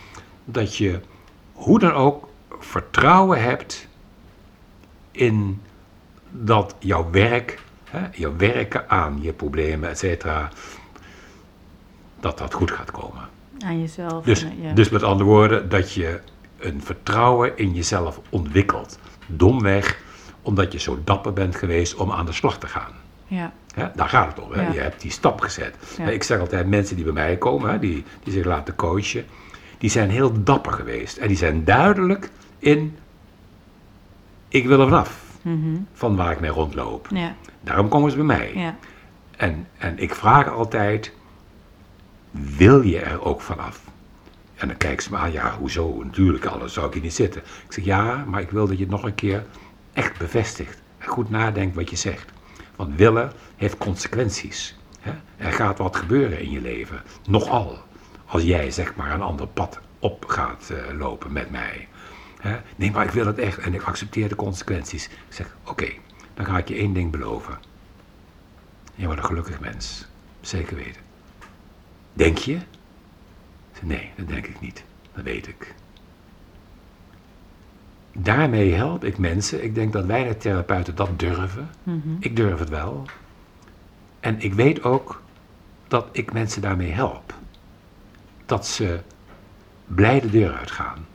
dat 0.45 0.77
je 0.77 1.01
hoe 1.53 1.79
dan 1.79 1.93
ook 1.93 2.29
vertrouwen 2.59 3.43
hebt 3.43 3.89
in 5.11 5.61
dat 6.31 6.75
jouw 6.79 7.11
werk, 7.11 7.61
hè, 7.85 8.07
jouw 8.13 8.37
werken 8.37 8.91
aan 8.91 9.19
je 9.21 9.33
problemen, 9.33 9.89
et 9.89 9.99
cetera, 9.99 10.51
dat 12.21 12.39
dat 12.39 12.55
goed 12.55 12.71
gaat 12.71 12.91
komen. 12.91 13.29
Aan 13.65 13.81
jezelf. 13.81 14.25
Dus, 14.25 14.43
en, 14.43 14.63
ja. 14.63 14.73
dus 14.73 14.89
met 14.89 15.03
andere 15.03 15.31
woorden, 15.31 15.69
dat 15.69 15.93
je 15.93 16.21
een 16.59 16.83
vertrouwen 16.83 17.57
in 17.59 17.73
jezelf 17.75 18.21
ontwikkeld. 18.31 18.99
Domweg 19.27 19.99
omdat 20.43 20.73
je 20.73 20.79
zo 20.79 20.99
dapper 21.05 21.33
bent 21.33 21.57
geweest 21.57 21.95
om 21.95 22.13
aan 22.13 22.27
de 22.27 22.33
slag 22.33 22.59
te 22.59 22.67
gaan. 22.67 22.93
Ja. 23.27 23.53
Hè, 23.75 23.87
daar 23.95 24.09
gaat 24.09 24.27
het 24.37 24.45
om. 24.45 24.55
Ja. 24.55 24.73
Je 24.73 24.81
hebt 24.81 25.01
die 25.01 25.11
stap 25.11 25.41
gezet. 25.41 25.75
Ja. 25.99 26.09
Ik 26.09 26.23
zeg 26.23 26.41
altijd, 26.41 26.67
mensen 26.69 26.97
die 26.97 27.05
bij 27.05 27.15
mij 27.15 27.37
komen, 27.37 27.81
die, 27.81 28.05
die 28.23 28.33
zich 28.33 28.45
laten 28.45 28.75
coachen, 28.75 29.25
die 29.79 29.91
zijn 29.91 30.11
heel 30.11 30.43
dapper 30.45 30.73
geweest. 30.73 31.17
En 31.17 31.29
die 31.29 31.37
zijn 31.37 31.65
duidelijk 31.65 32.31
in, 32.59 32.97
ik 34.49 34.67
wil 34.67 34.81
er 34.81 34.89
vanaf 34.89 35.25
Mhm. 35.43 35.77
van 35.93 36.17
waar 36.17 36.33
ik 36.33 36.41
mee 36.41 36.51
rondloop. 36.51 37.09
Ja. 37.11 37.35
Daarom 37.61 37.89
komen 37.89 38.11
ze 38.11 38.17
bij 38.17 38.27
mij. 38.27 38.53
Ja. 38.55 38.77
En, 39.37 39.67
en 39.79 39.99
ik 39.99 40.15
vraag 40.15 40.49
altijd, 40.49 41.13
wil 42.31 42.83
je 42.83 43.01
er 43.01 43.23
ook 43.25 43.41
vanaf? 43.41 43.81
En 44.57 44.69
dan 44.69 44.77
kijken 44.77 45.03
ze 45.03 45.11
me 45.11 45.17
aan, 45.17 45.33
ja, 45.33 45.57
hoezo? 45.59 46.03
Natuurlijk, 46.03 46.45
anders 46.45 46.73
zou 46.73 46.87
ik 46.87 46.93
hier 46.93 47.03
niet 47.03 47.15
zitten. 47.15 47.43
Ik 47.43 47.73
zeg, 47.73 47.85
ja, 47.85 48.25
maar 48.25 48.41
ik 48.41 48.51
wil 48.51 48.67
dat 48.67 48.77
je 48.77 48.83
het 48.83 48.93
nog 48.93 49.03
een 49.03 49.15
keer 49.15 49.47
echt 49.93 50.19
bevestigt. 50.19 50.83
En 50.99 51.09
goed 51.09 51.31
nadenkt 51.31 51.75
wat 51.75 51.91
je 51.91 51.97
zegt. 51.97 52.33
Want 52.77 52.97
willen 52.97 53.33
heeft 53.57 53.79
consequenties. 53.79 54.77
Hè? 55.01 55.13
Er 55.37 55.53
gaat 55.53 55.79
wat 55.79 55.97
gebeuren 55.97 56.41
in 56.41 56.51
je 56.51 56.61
leven. 56.61 57.03
Nogal. 57.29 57.79
Als 58.27 58.43
jij, 58.43 58.71
zeg 58.71 58.95
maar, 58.95 59.13
een 59.13 59.23
ander 59.23 59.47
pad 59.47 59.81
op 59.99 60.25
gaat 60.27 60.71
eh, 60.71 60.99
lopen 60.99 61.33
met 61.33 61.51
mij. 61.51 61.89
Hè? 62.39 62.57
Nee, 62.77 62.91
maar 62.91 63.05
ik 63.05 63.11
wil 63.11 63.27
het 63.27 63.39
echt 63.39 63.59
en 63.59 63.75
ik 63.75 63.83
accepteer 63.83 64.29
de 64.29 64.35
consequenties. 64.37 65.07
Ik 65.07 65.13
zeg, 65.29 65.57
oké, 65.65 65.89
dan 66.35 66.47
ga 66.47 66.59
ik 66.59 66.69
je 66.69 66.75
één 66.75 66.93
ding 66.93 67.11
beloven. 67.11 67.59
Je 68.95 69.05
wordt 69.07 69.21
een 69.21 69.27
gelukkig 69.27 69.61
mens. 69.61 70.07
Zeker 70.41 70.77
weten. 70.77 71.03
Denk 72.13 72.39
je? 72.39 72.59
Nee, 73.83 74.11
dat 74.17 74.29
denk 74.29 74.47
ik 74.47 74.61
niet. 74.61 74.85
Dat 75.15 75.25
weet 75.25 75.47
ik. 75.49 75.75
Daarmee 78.13 78.73
help 78.73 79.05
ik 79.05 79.19
mensen. 79.19 79.65
Ik 79.65 79.75
denk 79.75 79.93
dat 79.93 80.05
weinig 80.05 80.37
therapeuten 80.37 80.95
dat 80.95 81.19
durven. 81.19 81.69
Mhm. 81.83 82.09
Ik 82.19 82.37
durf 82.37 82.59
het 82.59 82.69
wel. 82.69 83.05
En 84.21 84.41
ik 84.41 84.55
weet 84.55 84.83
ook 84.83 85.23
dat 85.89 86.09
ik 86.13 86.33
mensen 86.33 86.63
daarmee 86.63 86.91
help. 86.91 87.35
Dat 88.47 88.67
ze 88.67 89.01
blij 89.87 90.21
de 90.21 90.31
deur 90.31 90.55
uitgaan. 90.55 91.07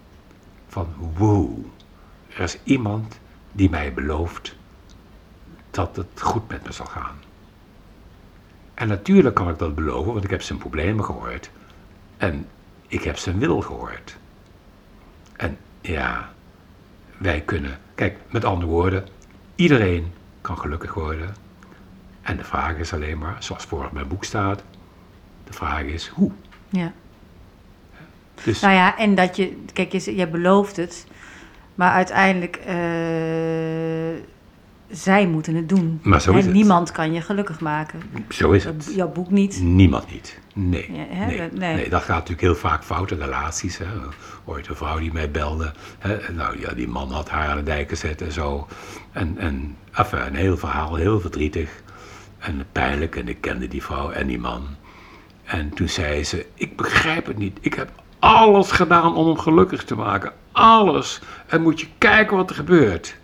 Van 0.67 0.87
wow, 1.17 1.65
er 2.27 2.39
is 2.39 2.57
iemand 2.63 3.19
die 3.51 3.69
mij 3.69 3.93
belooft 3.93 4.55
dat 5.71 5.95
het 5.95 6.21
goed 6.21 6.47
met 6.49 6.63
me 6.63 6.71
zal 6.71 6.85
gaan. 6.85 7.15
En 8.73 8.87
natuurlijk 8.87 9.35
kan 9.35 9.49
ik 9.49 9.57
dat 9.57 9.75
beloven, 9.75 10.11
want 10.11 10.23
ik 10.23 10.29
heb 10.29 10.41
zijn 10.41 10.59
problemen 10.59 11.05
gehoord. 11.05 11.51
En 12.21 12.47
ik 12.87 13.03
heb 13.03 13.17
zijn 13.17 13.39
wil 13.39 13.61
gehoord. 13.61 14.17
En 15.35 15.57
ja, 15.81 16.29
wij 17.17 17.41
kunnen, 17.41 17.79
kijk, 17.95 18.17
met 18.29 18.45
andere 18.45 18.71
woorden, 18.71 19.07
iedereen 19.55 20.13
kan 20.41 20.57
gelukkig 20.57 20.93
worden. 20.93 21.35
En 22.21 22.37
de 22.37 22.43
vraag 22.43 22.77
is 22.77 22.93
alleen 22.93 23.17
maar, 23.17 23.35
zoals 23.39 23.63
voor 23.63 23.83
in 23.83 23.89
mijn 23.93 24.07
boek 24.07 24.23
staat, 24.23 24.63
de 25.43 25.53
vraag 25.53 25.81
is 25.81 26.07
hoe. 26.07 26.31
Ja. 26.69 26.91
Dus 28.43 28.59
Nou 28.59 28.73
ja, 28.73 28.97
en 28.97 29.15
dat 29.15 29.35
je, 29.35 29.63
kijk, 29.73 29.91
je, 29.91 30.15
je 30.15 30.27
belooft 30.27 30.75
het, 30.75 31.07
maar 31.75 31.91
uiteindelijk, 31.91 32.55
eh, 32.55 32.75
zij 34.91 35.27
moeten 35.27 35.55
het 35.55 35.69
doen. 35.69 35.99
Maar 36.03 36.21
zo 36.21 36.33
is 36.33 36.45
het. 36.45 36.53
Niemand 36.53 36.91
kan 36.91 37.13
je 37.13 37.21
gelukkig 37.21 37.59
maken. 37.59 38.01
zo 38.29 38.51
is 38.51 38.63
het. 38.63 38.91
Jouw 38.95 39.11
boek 39.11 39.29
niet. 39.29 39.59
Niemand 39.61 40.11
niet. 40.11 40.39
Nee. 40.53 40.91
Ja, 40.93 41.05
hè, 41.15 41.25
nee. 41.25 41.37
dat- 41.37 41.51
nee. 41.51 41.75
nee. 41.75 41.89
dat 41.89 42.01
gaat 42.01 42.15
natuurlijk 42.15 42.41
heel 42.41 42.55
vaak 42.55 42.83
fout 42.83 43.11
in 43.11 43.17
relaties. 43.17 43.77
Hè. 43.77 43.85
Ooit 44.45 44.67
een 44.67 44.75
vrouw 44.75 44.99
die 44.99 45.13
mij 45.13 45.31
belde. 45.31 45.71
Hè. 45.99 46.17
Nou 46.33 46.59
ja, 46.59 46.73
die 46.73 46.87
man 46.87 47.11
had 47.11 47.29
haar 47.29 47.47
aan 47.49 47.57
de 47.57 47.63
dijk 47.63 47.89
gezet 47.89 48.21
en 48.21 48.31
zo. 48.31 48.67
En, 49.11 49.37
en 49.37 49.75
enfin, 49.91 50.19
een 50.25 50.35
heel 50.35 50.57
verhaal, 50.57 50.95
heel 50.95 51.19
verdrietig. 51.19 51.69
En 52.39 52.65
pijnlijk. 52.71 53.15
En 53.15 53.27
ik 53.27 53.41
kende 53.41 53.67
die 53.67 53.83
vrouw 53.83 54.09
en 54.11 54.27
die 54.27 54.39
man. 54.39 54.67
En 55.43 55.69
toen 55.73 55.89
zei 55.89 56.23
ze, 56.23 56.45
ik 56.53 56.77
begrijp 56.77 57.25
het 57.25 57.37
niet. 57.37 57.57
Ik 57.61 57.73
heb 57.73 57.89
alles 58.19 58.71
gedaan 58.71 59.15
om 59.15 59.27
hem 59.27 59.37
gelukkig 59.37 59.83
te 59.83 59.95
maken. 59.95 60.31
Alles. 60.51 61.21
En 61.47 61.61
moet 61.61 61.79
je 61.79 61.87
kijken 61.97 62.37
wat 62.37 62.49
er 62.49 62.55
gebeurt. 62.55 63.19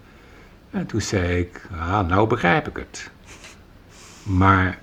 En 0.77 0.85
toen 0.85 1.01
zei 1.01 1.39
ik, 1.39 1.67
ah, 1.79 2.07
nou 2.07 2.27
begrijp 2.27 2.67
ik 2.67 2.77
het. 2.77 3.11
Maar 4.23 4.79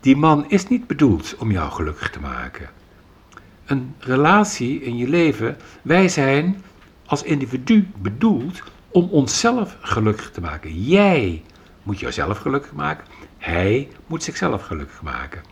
die 0.00 0.16
man 0.16 0.48
is 0.48 0.68
niet 0.68 0.86
bedoeld 0.86 1.36
om 1.36 1.50
jou 1.50 1.70
gelukkig 1.70 2.10
te 2.10 2.20
maken. 2.20 2.68
Een 3.64 3.94
relatie 3.98 4.82
in 4.82 4.96
je 4.96 5.08
leven, 5.08 5.56
wij 5.82 6.08
zijn 6.08 6.62
als 7.06 7.22
individu 7.22 7.90
bedoeld 7.96 8.62
om 8.88 9.08
onszelf 9.10 9.76
gelukkig 9.80 10.30
te 10.30 10.40
maken. 10.40 10.82
Jij 10.82 11.42
moet 11.82 12.00
jouzelf 12.00 12.38
gelukkig 12.38 12.72
maken, 12.72 13.06
hij 13.38 13.88
moet 14.06 14.22
zichzelf 14.22 14.62
gelukkig 14.62 15.02
maken. 15.02 15.42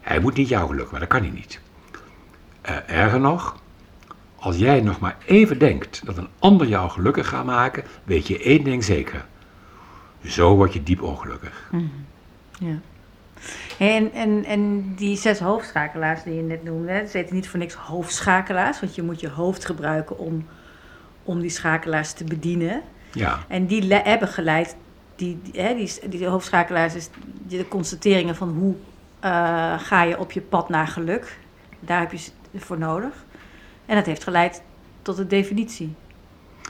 Hij 0.00 0.20
moet 0.20 0.34
niet 0.34 0.48
jou 0.48 0.66
gelukkig 0.66 0.92
maken, 0.92 1.08
dat 1.08 1.18
kan 1.18 1.28
hij 1.28 1.38
niet. 1.38 1.60
Eh, 2.60 2.76
erger 2.86 3.20
nog, 3.20 3.61
als 4.42 4.56
jij 4.56 4.80
nog 4.80 5.00
maar 5.00 5.16
even 5.26 5.58
denkt 5.58 6.06
dat 6.06 6.16
een 6.16 6.28
ander 6.38 6.66
jou 6.66 6.90
gelukkig 6.90 7.28
gaat 7.28 7.44
maken, 7.44 7.84
weet 8.04 8.26
je 8.26 8.42
één 8.42 8.64
ding 8.64 8.84
zeker. 8.84 9.24
Zo 10.24 10.56
word 10.56 10.72
je 10.72 10.82
diep 10.82 11.02
ongelukkig. 11.02 11.70
Ja. 12.58 12.78
Hey, 13.78 13.96
En, 13.96 14.12
en, 14.12 14.44
en 14.44 14.94
die 14.94 15.16
zes 15.16 15.38
hoofdschakelaars 15.38 16.22
die 16.22 16.34
je 16.34 16.42
net 16.42 16.64
noemde, 16.64 17.06
ze 17.10 17.16
heten 17.16 17.34
niet 17.34 17.48
voor 17.48 17.58
niks 17.58 17.74
hoofdschakelaars, 17.74 18.80
want 18.80 18.94
je 18.94 19.02
moet 19.02 19.20
je 19.20 19.28
hoofd 19.28 19.64
gebruiken 19.64 20.18
om, 20.18 20.46
om 21.22 21.40
die 21.40 21.50
schakelaars 21.50 22.12
te 22.12 22.24
bedienen. 22.24 22.82
Ja, 23.12 23.38
En 23.48 23.66
die 23.66 23.94
hebben 23.94 24.28
geleid, 24.28 24.76
die, 25.16 25.38
die, 25.42 25.60
hè, 25.62 25.74
die, 25.74 26.08
die 26.08 26.26
hoofdschakelaars 26.26 26.94
is 26.94 27.08
de 27.48 27.68
constateringen 27.68 28.36
van 28.36 28.48
hoe 28.48 28.74
eh, 29.20 29.78
ga 29.78 30.02
je 30.02 30.18
op 30.18 30.32
je 30.32 30.40
pad 30.40 30.68
naar 30.68 30.86
geluk. 30.86 31.38
Daar 31.80 32.00
heb 32.00 32.12
je 32.12 32.18
ze 32.18 32.30
voor 32.54 32.78
nodig. 32.78 33.24
En 33.92 33.98
dat 33.98 34.06
heeft 34.06 34.22
geleid 34.24 34.62
tot 35.02 35.16
de 35.16 35.26
definitie. 35.26 35.94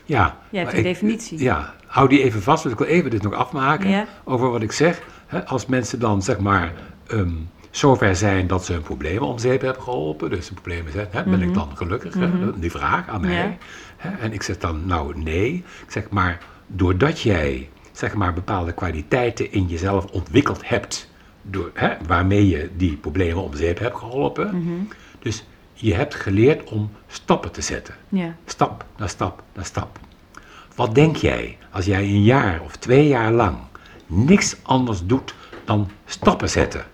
ja. 0.04 0.38
Je 0.50 0.58
hebt 0.58 0.72
een 0.72 0.78
ik- 0.78 0.84
definitie. 0.84 1.42
Ja, 1.42 1.74
hou 1.86 2.08
die 2.08 2.22
even 2.22 2.42
vast, 2.42 2.62
want 2.64 2.80
ik 2.80 2.86
wil 2.86 2.96
even 2.96 3.10
dit 3.10 3.22
nog 3.22 3.32
afmaken 3.34 3.88
Ja. 3.90 4.06
over 4.24 4.50
wat 4.50 4.62
ik 4.62 4.72
zeg. 4.72 5.02
Als 5.46 5.66
mensen 5.66 5.98
dan 6.00 6.22
zeg 6.22 6.38
maar 6.38 6.72
ehm, 7.06 7.30
zover 7.70 8.16
zijn 8.16 8.46
dat 8.46 8.64
ze 8.64 8.72
hun 8.72 8.82
problemen 8.82 9.28
om 9.28 9.38
zeep 9.38 9.60
hebben 9.60 9.82
geholpen, 9.82 10.30
dus 10.30 10.48
de 10.48 10.54
problemen 10.54 10.92
zijn, 10.92 11.06
hè, 11.10 11.22
ben 11.24 11.42
ik 11.42 11.54
dan 11.54 11.68
gelukkig? 11.76 12.14
hè? 12.14 12.58
Die 12.60 12.70
vraag 12.70 13.08
aan 13.08 13.20
mij. 13.20 13.58
Mhm. 13.98 14.08
Ja. 14.08 14.18
En 14.18 14.32
ik 14.32 14.42
zeg 14.42 14.58
dan, 14.58 14.86
nou 14.86 15.18
nee. 15.18 15.54
Ik 15.84 15.90
zeg 15.90 16.10
maar, 16.10 16.38
doordat 16.66 17.20
jij 17.20 17.68
zeg 17.92 18.14
maar 18.14 18.32
bepaalde 18.32 18.72
kwaliteiten 18.72 19.52
in 19.52 19.66
jezelf 19.66 20.04
ontwikkeld 20.06 20.68
hebt, 20.68 21.10
door, 21.42 21.70
hè, 21.74 21.88
waarmee 22.06 22.48
je 22.48 22.70
die 22.76 22.96
problemen 22.96 23.42
om 23.42 23.54
zeep 23.54 23.78
hebt 23.78 23.96
geholpen, 23.96 24.46
Mhm. 24.56 24.72
dus 25.18 25.46
je 25.82 25.94
hebt 25.94 26.14
geleerd 26.14 26.70
om 26.70 26.90
stappen 27.06 27.52
te 27.52 27.60
zetten. 27.60 27.94
Ja. 28.08 28.34
Stap 28.44 28.84
na 28.96 29.06
stap 29.06 29.42
na 29.54 29.62
stap. 29.62 29.98
Wat 30.74 30.94
denk 30.94 31.16
jij 31.16 31.58
als 31.70 31.84
jij 31.84 32.02
een 32.02 32.22
jaar 32.22 32.60
of 32.60 32.76
twee 32.76 33.08
jaar 33.08 33.32
lang 33.32 33.56
niks 34.06 34.56
anders 34.62 35.06
doet 35.06 35.34
dan 35.64 35.90
stappen 36.04 36.50
zetten 36.50 36.84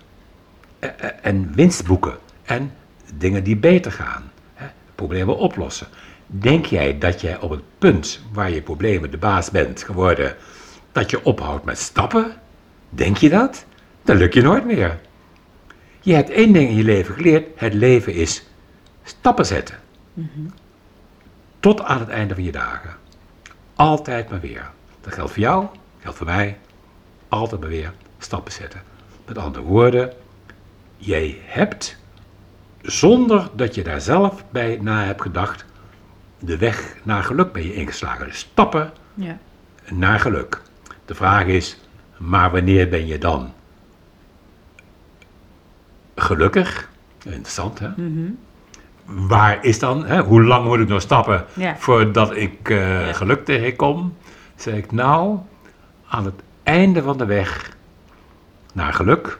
Eh, 0.79 0.89
eh, 0.97 1.09
en 1.21 1.53
winst 1.55 1.85
boeken 1.87 2.17
en 2.43 2.73
dingen 3.13 3.43
die 3.43 3.57
beter 3.57 3.91
gaan, 3.91 4.31
hè, 4.53 4.65
problemen 4.95 5.37
oplossen? 5.37 5.87
Denk 6.27 6.65
jij 6.65 6.97
dat 6.97 7.21
jij 7.21 7.39
op 7.39 7.49
het 7.49 7.63
punt 7.77 8.21
waar 8.33 8.51
je 8.51 8.61
problemen 8.61 9.11
de 9.11 9.17
baas 9.17 9.51
bent 9.51 9.83
geworden, 9.83 10.35
dat 10.91 11.09
je 11.09 11.23
ophoudt 11.23 11.65
met 11.65 11.77
stappen? 11.77 12.33
Denk 12.89 13.17
je 13.17 13.29
dat? 13.29 13.65
Dan 14.03 14.17
lukt 14.17 14.33
je 14.33 14.41
nooit 14.41 14.65
meer. 14.65 14.99
Je 15.99 16.13
hebt 16.13 16.29
één 16.29 16.53
ding 16.53 16.69
in 16.69 16.75
je 16.75 16.83
leven 16.83 17.15
geleerd: 17.15 17.47
het 17.55 17.73
leven 17.73 18.13
is 18.13 18.43
stappen 19.09 19.45
zetten. 19.45 19.75
Tot 21.59 21.81
aan 21.81 21.99
het 21.99 22.09
einde 22.09 22.33
van 22.33 22.43
je 22.43 22.51
dagen. 22.51 22.95
Altijd 23.75 24.29
maar 24.29 24.39
weer. 24.39 24.69
Dat 25.01 25.13
geldt 25.13 25.31
voor 25.31 25.41
jou, 25.41 25.61
dat 25.61 26.01
geldt 26.01 26.17
voor 26.17 26.25
mij. 26.25 26.57
Altijd 27.27 27.61
maar 27.61 27.69
weer 27.69 27.93
stappen 28.17 28.51
zetten. 28.53 28.81
Met 29.27 29.37
andere 29.37 29.63
woorden, 29.65 30.13
jij 30.97 31.37
hebt, 31.45 31.97
zonder 32.81 33.49
dat 33.55 33.75
je 33.75 33.83
daar 33.83 34.01
zelf 34.01 34.43
bij 34.49 34.77
na 34.81 35.03
hebt 35.03 35.21
gedacht, 35.21 35.65
de 36.39 36.57
weg 36.57 36.95
naar 37.03 37.23
geluk 37.23 37.51
ben 37.51 37.63
je 37.63 37.73
ingeslagen. 37.73 38.25
Dus 38.25 38.39
stappen 38.39 38.91
Ja. 39.13 39.37
naar 39.89 40.19
geluk. 40.19 40.61
De 41.05 41.15
vraag 41.15 41.45
is, 41.45 41.77
maar 42.17 42.51
wanneer 42.51 42.89
ben 42.89 43.07
je 43.07 43.17
dan 43.17 43.53
gelukkig? 46.15 46.89
Interessant, 47.25 47.79
hè? 47.79 47.87
Mhm. 47.95 48.31
Waar 49.15 49.65
is 49.65 49.79
dan, 49.79 50.05
hè, 50.05 50.21
hoe 50.21 50.43
lang 50.43 50.65
moet 50.65 50.79
ik 50.79 50.87
nog 50.87 51.01
stappen 51.01 51.45
Ja. 51.53 51.75
voordat 51.77 52.35
ik 52.35 52.69
eh, 52.69 53.07
Ja. 53.07 53.13
geluk 53.13 53.45
tegenkom? 53.45 54.17
Zeg 54.55 54.73
ik, 54.75 54.91
nou, 54.91 55.37
aan 56.07 56.25
het 56.25 56.41
einde 56.63 57.01
van 57.01 57.17
de 57.17 57.25
weg 57.25 57.77
naar 58.73 58.93
geluk 58.93 59.39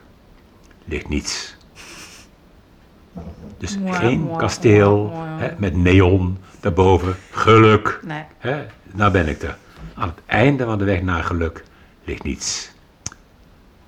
ligt 0.84 1.08
niets. 1.08 1.56
Dus 3.58 3.78
geen 3.90 4.30
kasteel. 4.36 5.12
Hè, 5.14 5.50
met 5.58 5.76
neon 5.76 6.38
daarboven. 6.60 7.16
Geluk. 7.30 8.00
Nee. 8.06 8.22
Hè, 8.38 8.66
nou 8.92 9.10
ben 9.12 9.28
ik 9.28 9.42
er. 9.42 9.56
Aan 9.94 10.08
het 10.08 10.20
einde 10.26 10.64
van 10.64 10.78
de 10.78 10.84
weg 10.84 11.02
naar 11.02 11.24
geluk 11.24 11.64
ligt 12.04 12.22
niets. 12.22 12.70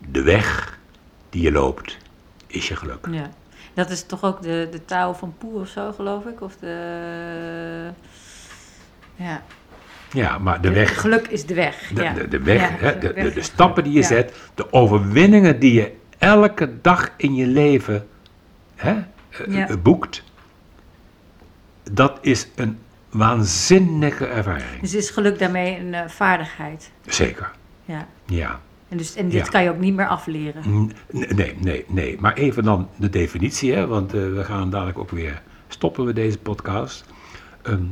De 0.08 0.22
weg 0.22 0.78
die 1.30 1.42
je 1.42 1.52
loopt 1.52 1.98
is 2.46 2.68
je 2.68 2.76
geluk. 2.76 3.06
Ja. 3.10 3.30
Dat 3.74 3.90
is 3.90 4.02
toch 4.02 4.24
ook 4.24 4.42
de, 4.42 4.68
de 4.70 4.84
touw 4.84 5.12
van 5.12 5.34
Poe 5.38 5.60
of 5.60 5.68
zo, 5.68 5.92
geloof 5.92 6.24
ik? 6.24 6.40
Of 6.40 6.56
de... 6.56 7.90
Ja. 9.14 9.42
Ja, 10.12 10.38
maar 10.38 10.60
de 10.60 10.70
weg, 10.72 11.00
Geluk 11.00 11.28
is 11.28 11.46
de 11.46 11.54
weg. 11.54 11.90
de, 11.94 12.02
ja. 12.02 12.12
de, 12.12 12.28
de 12.28 12.40
weg, 12.40 12.60
Ja, 12.60 12.76
hè, 12.86 12.98
de, 12.98 13.08
de, 13.08 13.12
weg 13.14 13.34
de 13.34 13.40
is 13.40 13.46
stappen 13.46 13.84
die 13.84 13.92
je. 13.92 13.98
Ja. 14.00 14.06
zet, 14.06 14.34
de 14.54 14.72
overwinningen 14.72 15.58
die 15.58 15.72
je 15.72 15.92
elke 16.18 16.80
dag 16.80 17.10
in 17.16 17.34
je 17.34 17.46
leven 17.46 18.08
hè, 18.74 19.02
eh, 19.28 19.62
eh, 19.70 19.76
boekt, 19.82 20.22
dat 21.90 22.18
is 22.20 22.48
een 22.54 22.78
waanzinnige 23.10 24.26
ervaring. 24.26 24.80
Dus 24.80 24.94
is 24.94 25.10
geluk 25.10 25.38
daarmee 25.38 25.78
een 25.78 25.94
eh, 25.94 26.08
vaardigheid? 26.08 26.90
Zeker, 27.06 27.50
Ja. 27.84 28.06
ja. 28.26 28.60
En, 28.92 28.98
dus, 28.98 29.14
en 29.14 29.28
dit 29.28 29.44
Ja. 29.44 29.50
kan 29.50 29.62
je 29.62 29.70
ook 29.70 29.78
niet 29.78 29.94
meer 29.94 30.06
afleren. 30.08 30.62
N- 30.68 30.92
Nee, 31.10 31.54
nee, 31.60 31.84
nee. 31.88 32.16
Maar 32.20 32.34
even 32.34 32.62
dan 32.64 32.88
de 32.96 33.10
definitie, 33.10 33.72
hè, 33.72 33.86
want 33.86 34.14
eh, 34.14 34.20
we 34.20 34.44
gaan 34.44 34.70
dadelijk 34.70 34.98
ook 34.98 35.10
weer 35.10 35.42
stoppen 35.68 36.04
met 36.04 36.14
deze 36.14 36.38
podcast. 36.38 37.04
Ehm, 37.62 37.82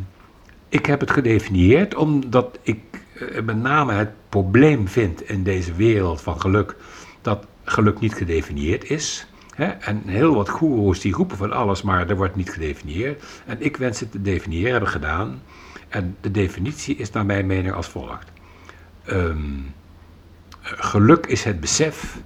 ik 0.68 0.86
heb 0.86 1.00
het 1.00 1.10
gedefinieerd 1.10 1.94
omdat 1.94 2.58
ik 2.62 2.78
eh, 3.14 3.42
met 3.42 3.56
name 3.56 3.92
het 3.92 4.10
probleem 4.28 4.88
vind 4.88 5.28
in 5.28 5.42
deze 5.42 5.74
wereld 5.74 6.20
van 6.20 6.40
geluk, 6.40 6.76
dat 7.22 7.46
geluk 7.64 8.00
niet 8.00 8.14
gedefinieerd 8.14 8.90
is. 8.90 9.26
Hè? 9.54 9.64
En 9.66 10.02
heel 10.06 10.34
wat 10.34 10.48
goeroes 10.48 11.00
die 11.00 11.12
roepen 11.14 11.36
van 11.36 11.52
alles, 11.52 11.82
maar 11.82 12.08
er 12.10 12.16
wordt 12.16 12.36
niet 12.36 12.50
gedefinieerd. 12.50 13.24
En 13.46 13.56
ik 13.64 13.76
wens 13.76 14.00
het 14.00 14.10
te 14.12 14.22
definiëren, 14.22 14.72
heb 14.72 14.82
ik 14.82 14.88
gedaan. 14.88 15.42
En 15.88 16.16
de 16.20 16.30
definitie 16.30 16.96
is 16.96 17.10
naar 17.10 17.26
mijn 17.26 17.46
mening 17.46 17.74
als 17.74 17.88
volgt. 17.88 18.30
Ehm, 19.04 19.38
geluk 20.60 21.26
is 21.26 21.44
het 21.44 21.60
besef 21.60 22.18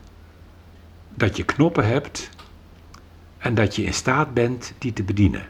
dat 1.15 1.37
je 1.37 1.45
knoppen 1.45 1.87
hebt 1.87 2.31
en 3.39 3.55
dat 3.55 3.77
je 3.77 3.83
in 3.83 3.95
staat 3.95 4.35
bent 4.35 4.73
die 4.79 4.93
te 4.93 5.03
bedienen. 5.03 5.43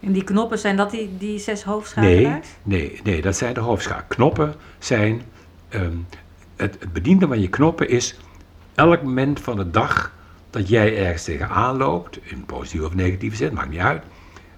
En 0.00 0.12
die 0.12 0.24
knoppen, 0.24 0.58
zijn 0.58 0.76
dat 0.76 0.90
die, 0.90 1.16
die 1.18 1.38
zes 1.38 1.64
Nee, 1.64 1.74
hoofdschakelaars? 1.74 2.48
nee, 2.62 3.00
nee, 3.04 3.22
dat 3.22 3.36
zijn 3.36 3.54
de 3.54 3.60
hoofdschakel. 3.60 4.04
Knoppen 4.08 4.54
zijn, 4.78 5.22
ehm, 5.68 5.96
het, 6.56 6.76
het 6.80 6.92
bedienen 6.92 7.28
van 7.28 7.40
je 7.40 7.48
knoppen 7.48 7.88
is 7.88 8.16
elk 8.74 9.02
moment 9.02 9.40
van 9.40 9.56
de 9.56 9.70
dag 9.70 10.12
dat 10.50 10.68
jij 10.68 10.98
ergens 10.98 11.24
tegenaan 11.24 11.76
loopt, 11.76 12.18
in 12.22 12.44
positieve 12.44 12.86
of 12.86 12.94
negatieve 12.94 13.36
zin, 13.36 13.54
maakt 13.54 13.70
niet 13.70 13.80
uit, 13.80 14.02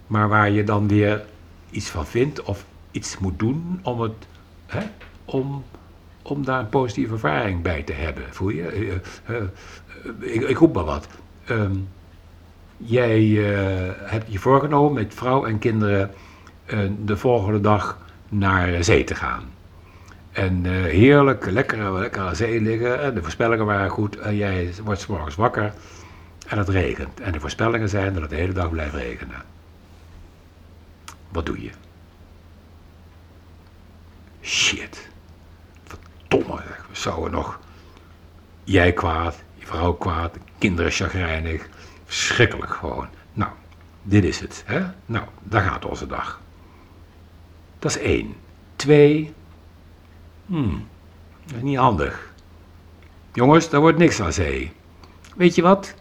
maar 0.06 0.28
waar 0.28 0.50
je 0.50 0.64
dan 0.64 0.88
weer 0.88 1.24
iets 1.70 1.88
van 1.88 2.06
vindt 2.06 2.42
of 2.42 2.64
iets 2.90 3.18
moet 3.18 3.38
doen 3.38 3.80
om, 3.82 4.00
het, 4.00 4.26
hè, 4.66 4.82
om, 5.24 5.64
om 6.30 6.44
daar 6.44 6.58
een 6.58 6.68
positieve 6.68 7.12
ervaring 7.12 7.62
bij 7.62 7.82
te 7.82 7.92
hebben. 7.92 8.24
Voel 8.30 8.48
je? 8.48 8.66
Eh, 8.66 8.90
eh, 8.90 9.42
eh, 9.42 10.34
ik, 10.34 10.42
ik 10.42 10.58
roep 10.58 10.74
maar 10.74 10.84
wat. 10.84 11.08
Ehm, 11.44 11.76
jij 12.76 13.20
eh, 13.20 13.92
hebt 13.96 14.32
je 14.32 14.38
voorgenomen 14.38 14.92
met 14.92 15.14
vrouw 15.14 15.44
en 15.44 15.58
kinderen 15.58 16.10
de 17.04 17.16
volgende 17.16 17.60
dag 17.60 17.98
naar 18.28 18.84
zee 18.84 19.04
te 19.04 19.14
gaan. 19.14 19.42
En 20.32 20.64
heerlijk, 20.84 21.50
lekker, 21.50 21.92
lekker 21.92 22.22
aan 22.22 22.36
zee 22.36 22.60
liggen. 22.60 23.00
En 23.00 23.14
de 23.14 23.22
voorspellingen 23.22 23.66
waren 23.66 23.90
goed. 23.90 24.18
Jij 24.30 24.72
wordt 24.84 25.00
's 25.00 25.06
morgens 25.06 25.34
wakker 25.34 25.72
en 26.46 26.58
het 26.58 26.68
regent. 26.68 27.20
En 27.20 27.32
de 27.32 27.40
voorspellingen 27.40 27.88
zijn 27.88 28.12
dat 28.12 28.22
het 28.22 28.30
de 28.30 28.36
hele 28.36 28.52
dag 28.52 28.70
blijft 28.70 28.94
regenen. 28.94 29.42
Wat 31.28 31.46
doe 31.46 31.62
je? 31.62 31.70
Shit. 34.42 35.09
Verdomme, 36.30 36.62
we 36.88 36.96
zouden 36.96 37.30
nog... 37.30 37.58
Jij 38.64 38.92
kwaad, 38.92 39.42
je 39.54 39.66
vrouw 39.66 39.92
kwaad, 39.92 40.36
kinderen 40.58 40.90
chagrijnig. 40.90 41.68
Verschrikkelijk 42.04 42.72
gewoon. 42.72 43.08
Nou, 43.32 43.50
dit 44.02 44.24
is 44.24 44.40
het. 44.40 44.62
Hè? 44.66 44.82
Nou, 45.06 45.24
daar 45.42 45.62
gaat 45.62 45.84
onze 45.84 46.06
dag. 46.06 46.40
Dat 47.78 47.90
is 47.90 47.98
één. 47.98 48.34
Twee. 48.76 49.34
Hmm, 50.46 50.88
dat 51.44 51.56
is 51.56 51.62
niet 51.62 51.76
handig. 51.76 52.32
Jongens, 53.32 53.70
daar 53.70 53.80
wordt 53.80 53.98
niks 53.98 54.20
aan 54.20 54.32
zee. 54.32 54.72
Weet 55.36 55.54
je 55.54 55.62
wat? 55.62 55.94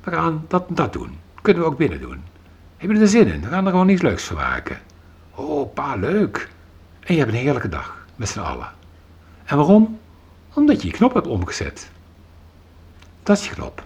We 0.00 0.10
gaan 0.10 0.44
dat 0.48 0.68
en 0.68 0.74
dat 0.74 0.92
doen. 0.92 1.18
Kunnen 1.42 1.62
we 1.62 1.68
ook 1.68 1.78
binnen 1.78 2.00
doen. 2.00 2.22
Heb 2.76 2.90
je 2.90 2.98
er 2.98 3.08
zin 3.08 3.26
in? 3.26 3.40
We 3.40 3.48
gaan 3.48 3.64
er 3.64 3.70
gewoon 3.70 3.88
iets 3.88 4.02
leuks 4.02 4.24
van 4.24 4.36
maken. 4.36 4.78
Oh, 5.34 5.74
pa, 5.74 5.94
leuk. 5.94 6.48
En 7.00 7.14
je 7.14 7.20
hebt 7.20 7.32
een 7.32 7.38
heerlijke 7.38 7.68
dag, 7.68 8.06
met 8.16 8.28
z'n 8.28 8.40
allen. 8.40 8.82
En 9.44 9.56
waarom? 9.56 9.98
Omdat 10.54 10.82
je 10.82 10.88
je 10.88 10.94
knop 10.94 11.14
hebt 11.14 11.26
omgezet. 11.26 11.90
Dat 13.22 13.38
is 13.38 13.48
je 13.48 13.54
knop. 13.54 13.82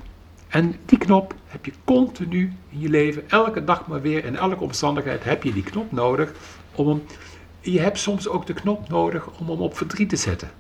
En 0.49 0.75
die 0.87 0.99
knop 0.99 1.35
heb 1.47 1.65
je 1.65 1.73
continu 1.85 2.53
in 2.71 2.81
je 2.81 2.89
leven, 2.89 3.23
elke 3.31 3.65
dag 3.65 3.87
maar 3.87 4.01
weer, 4.03 4.25
in 4.25 4.37
elke 4.37 4.63
omstandigheid 4.63 5.25
heb 5.25 5.43
je 5.43 5.53
die 5.53 5.63
knop 5.63 5.93
nodig 5.93 6.33
om 6.75 6.89
hem. 6.89 7.03
Je 7.61 7.81
hebt 7.81 7.99
soms 7.99 8.29
ook 8.29 8.47
de 8.47 8.55
knop 8.55 8.89
nodig 8.89 9.29
om 9.41 9.49
hem 9.51 9.61
op 9.61 9.77
verdriet 9.77 10.09
te 10.09 10.17
zetten. 10.17 10.51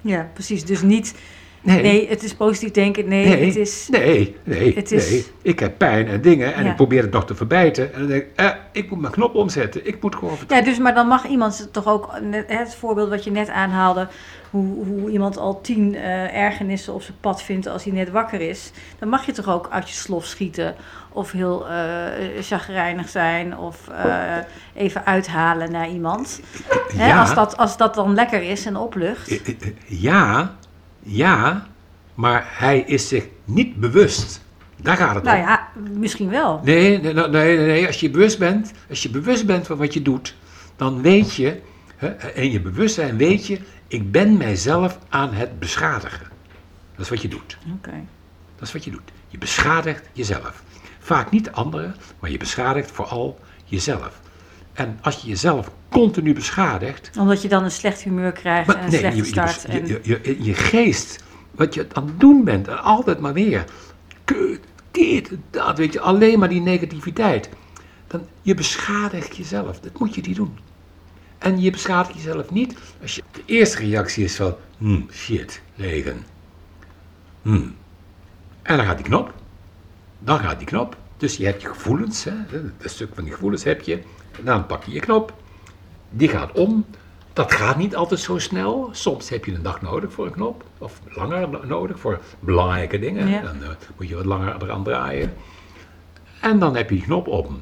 Ja, 0.00 0.30
precies. 0.32 0.64
Dus 0.64 0.82
niet, 0.82 1.14
Nee, 1.62 1.82
nee, 1.82 2.08
het 2.08 2.22
is 2.22 2.34
positief 2.34 2.70
denken. 2.70 3.08
Nee, 3.08 3.26
nee, 3.26 3.44
het 3.46 3.56
is... 3.56 3.88
nee, 3.90 4.36
nee, 4.44 4.74
het 4.74 4.92
is- 4.92 5.10
nee. 5.10 5.26
Ik 5.42 5.58
heb 5.58 5.78
pijn 5.78 6.06
en 6.08 6.20
dingen 6.20 6.54
en 6.54 6.64
Ja. 6.64 6.70
ik 6.70 6.76
probeer 6.76 7.02
het 7.02 7.10
nog 7.12 7.26
te 7.26 7.34
verbijten. 7.34 7.92
En 7.94 7.98
dan 7.98 8.08
denk 8.08 8.22
ik, 8.22 8.28
eh, 8.36 8.50
ik 8.72 8.90
moet 8.90 9.00
mijn 9.00 9.12
knop 9.12 9.34
omzetten. 9.34 9.86
Ik 9.86 10.02
moet 10.02 10.14
gewoon 10.14 10.36
verdriet. 10.36 10.58
Ja, 10.58 10.64
dus 10.64 10.78
maar 10.78 10.94
dan 10.94 11.06
mag 11.06 11.26
iemand 11.26 11.68
toch 11.72 11.86
ook, 11.86 12.20
net- 12.20 12.44
het 12.48 12.74
voorbeeld 12.74 13.08
wat 13.08 13.24
je 13.24 13.30
net 13.30 13.48
aanhaalde, 13.48 14.08
hoe, 14.56 14.86
hoe 14.86 15.10
iemand 15.10 15.38
al 15.38 15.60
tien 15.60 15.94
eh, 15.94 16.36
ergernissen 16.36 16.94
op 16.94 17.02
zijn 17.02 17.16
pad 17.20 17.42
vindt 17.42 17.66
als 17.66 17.84
hij 17.84 17.92
net 17.92 18.10
wakker 18.10 18.40
is, 18.40 18.70
dan 18.98 19.08
mag 19.08 19.26
je 19.26 19.32
toch 19.32 19.48
ook 19.48 19.68
uit 19.70 19.88
je 19.88 19.94
slof 19.94 20.24
schieten 20.24 20.74
of 21.12 21.30
heel 21.32 21.68
eh 21.68 22.04
chagrijnig 22.40 23.08
zijn 23.08 23.58
of 23.58 23.88
eh, 23.88 24.36
even 24.74 25.06
uithalen 25.06 25.70
naar 25.72 25.88
iemand. 25.90 26.40
Hè, 26.96 27.06
Ja. 27.06 27.20
als, 27.20 27.34
dat, 27.34 27.56
als 27.56 27.76
dat 27.76 27.94
dan 27.94 28.14
lekker 28.14 28.42
is 28.42 28.66
en 28.66 28.76
oplucht. 28.76 29.40
Ja, 29.86 30.54
ja, 31.02 31.66
maar 32.14 32.44
hij 32.48 32.78
is 32.80 33.08
zich 33.08 33.24
niet 33.44 33.76
bewust. 33.76 34.44
Daar 34.82 34.96
gaat 34.96 35.14
het 35.14 35.24
Nou 35.24 35.38
om. 35.38 35.42
ja, 35.44 35.68
misschien 35.98 36.28
wel. 36.30 36.60
Nee, 36.64 37.00
nee, 37.00 37.12
nee, 37.14 37.28
nee, 37.28 37.56
nee, 37.58 37.86
als 37.86 38.00
je 38.00 38.10
bewust 38.10 38.38
bent, 38.38 38.72
als 38.88 39.02
je 39.02 39.10
bewust 39.10 39.46
bent 39.46 39.66
van 39.66 39.76
wat 39.76 39.94
je 39.94 40.02
doet, 40.02 40.36
dan 40.76 41.02
weet 41.02 41.34
je, 41.34 41.60
hè, 41.96 42.32
in 42.34 42.50
je 42.50 42.60
bewustzijn 42.60 43.16
weet 43.16 43.46
je, 43.46 43.58
ik 43.88 44.12
ben 44.12 44.36
mijzelf 44.36 44.98
aan 45.08 45.32
het 45.32 45.58
beschadigen. 45.58 46.26
Dat 46.94 47.04
is 47.04 47.08
wat 47.08 47.22
je 47.22 47.28
doet. 47.28 47.58
Oké. 47.76 48.04
Dat 48.56 48.68
is 48.68 48.72
wat 48.72 48.84
je 48.84 48.90
doet. 48.90 49.12
Je 49.28 49.38
beschadigt 49.38 50.08
jezelf. 50.12 50.62
Vaak 50.98 51.30
niet 51.30 51.52
anderen, 51.52 51.94
maar 52.18 52.30
je 52.30 52.38
beschadigt 52.38 52.90
vooral 52.90 53.38
jezelf. 53.64 54.20
En 54.72 54.98
als 55.02 55.20
je 55.20 55.28
jezelf 55.28 55.70
continu 55.88 56.34
beschadigt, 56.34 57.10
Omdat 57.18 57.42
je 57.42 57.48
dan 57.48 57.64
een 57.64 57.70
slecht 57.70 58.02
humeur 58.02 58.32
krijgt 58.32 58.74
en 58.74 58.84
een 58.84 58.90
nee, 58.90 58.98
slechte 58.98 59.16
je, 59.16 59.24
start. 59.24 59.62
je, 59.62 59.68
en, 59.68 59.86
je, 59.86 60.00
je, 60.02 60.44
je 60.44 60.54
geest, 60.54 61.24
wat 61.50 61.74
je 61.74 61.86
aan 61.92 62.06
het 62.06 62.20
doen 62.20 62.44
bent, 62.44 62.68
en 62.68 62.82
altijd 62.82 63.20
maar 63.20 63.32
weer, 63.32 63.64
kut, 64.24 64.60
dit, 64.90 65.30
dat, 65.50 65.78
weet 65.78 65.92
je, 65.92 66.00
alleen 66.00 66.38
maar 66.38 66.48
die 66.48 66.60
negativiteit. 66.60 67.48
Dan, 68.06 68.22
je 68.42 68.54
beschadigt 68.54 69.36
jezelf, 69.36 69.80
dat 69.80 69.98
moet 69.98 70.14
je 70.14 70.20
niet 70.20 70.36
doen. 70.36 70.58
En 71.38 71.60
je 71.60 71.70
beschadigt 71.70 72.14
jezelf 72.14 72.50
niet 72.50 72.76
als 73.02 73.14
je, 73.14 73.22
de 73.32 73.42
eerste 73.46 73.78
reactie 73.78 74.24
is 74.24 74.36
van, 74.36 74.54
hmm, 74.78 75.06
shit, 75.12 75.62
regen. 75.76 76.24
Hmm. 77.42 77.74
En 78.62 78.76
dan 78.76 78.86
gaat 78.86 78.96
die 78.96 79.06
knop, 79.06 79.34
dan 80.18 80.38
gaat 80.38 80.58
die 80.58 80.66
knop. 80.66 80.96
Dus 81.16 81.36
je 81.36 81.44
hebt 81.44 81.62
je 81.62 81.68
gevoelens, 81.68 82.24
hè, 82.24 82.32
een 82.50 82.72
stuk 82.80 83.14
van 83.14 83.24
die 83.24 83.32
gevoelens 83.32 83.64
heb 83.64 83.80
je, 83.80 83.94
en 84.38 84.44
dan 84.44 84.66
pak 84.66 84.84
je 84.84 84.92
je 84.92 85.00
knop, 85.00 85.34
die 86.10 86.28
gaat 86.28 86.52
om. 86.52 86.84
Dat 87.32 87.52
gaat 87.52 87.76
niet 87.76 87.96
altijd 87.96 88.20
zo 88.20 88.38
snel. 88.38 88.88
Soms 88.92 89.28
heb 89.28 89.44
je 89.44 89.54
een 89.54 89.62
dag 89.62 89.82
nodig 89.82 90.12
voor 90.12 90.26
een 90.26 90.32
knop. 90.32 90.64
Of 90.78 91.00
langer 91.04 91.48
no- 91.48 91.64
nodig 91.64 92.00
voor 92.00 92.20
belangrijke 92.40 92.98
dingen. 92.98 93.28
Ja. 93.28 93.40
Dan 93.40 93.62
eh, 93.62 93.68
moet 93.96 94.08
je 94.08 94.14
wat 94.14 94.24
langer 94.24 94.62
eraan 94.62 94.84
draaien. 94.84 95.34
En 96.40 96.58
dan 96.58 96.76
heb 96.76 96.90
je 96.90 96.96
die 96.96 97.04
knop 97.04 97.26
om. 97.26 97.60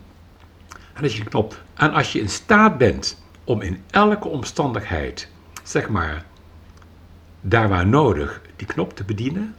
En 0.92 1.02
als 1.02 1.16
je 1.16 1.24
knop. 1.24 1.62
En 1.74 1.92
als 1.92 2.12
je 2.12 2.20
in 2.20 2.28
staat 2.28 2.78
bent 2.78 3.22
om 3.44 3.60
in 3.60 3.82
elke 3.90 4.28
omstandigheid, 4.28 5.28
zeg 5.62 5.88
maar, 5.88 6.24
daar 7.40 7.68
waar 7.68 7.86
nodig, 7.86 8.40
die 8.56 8.66
knop 8.66 8.96
te 8.96 9.04
bedienen. 9.04 9.54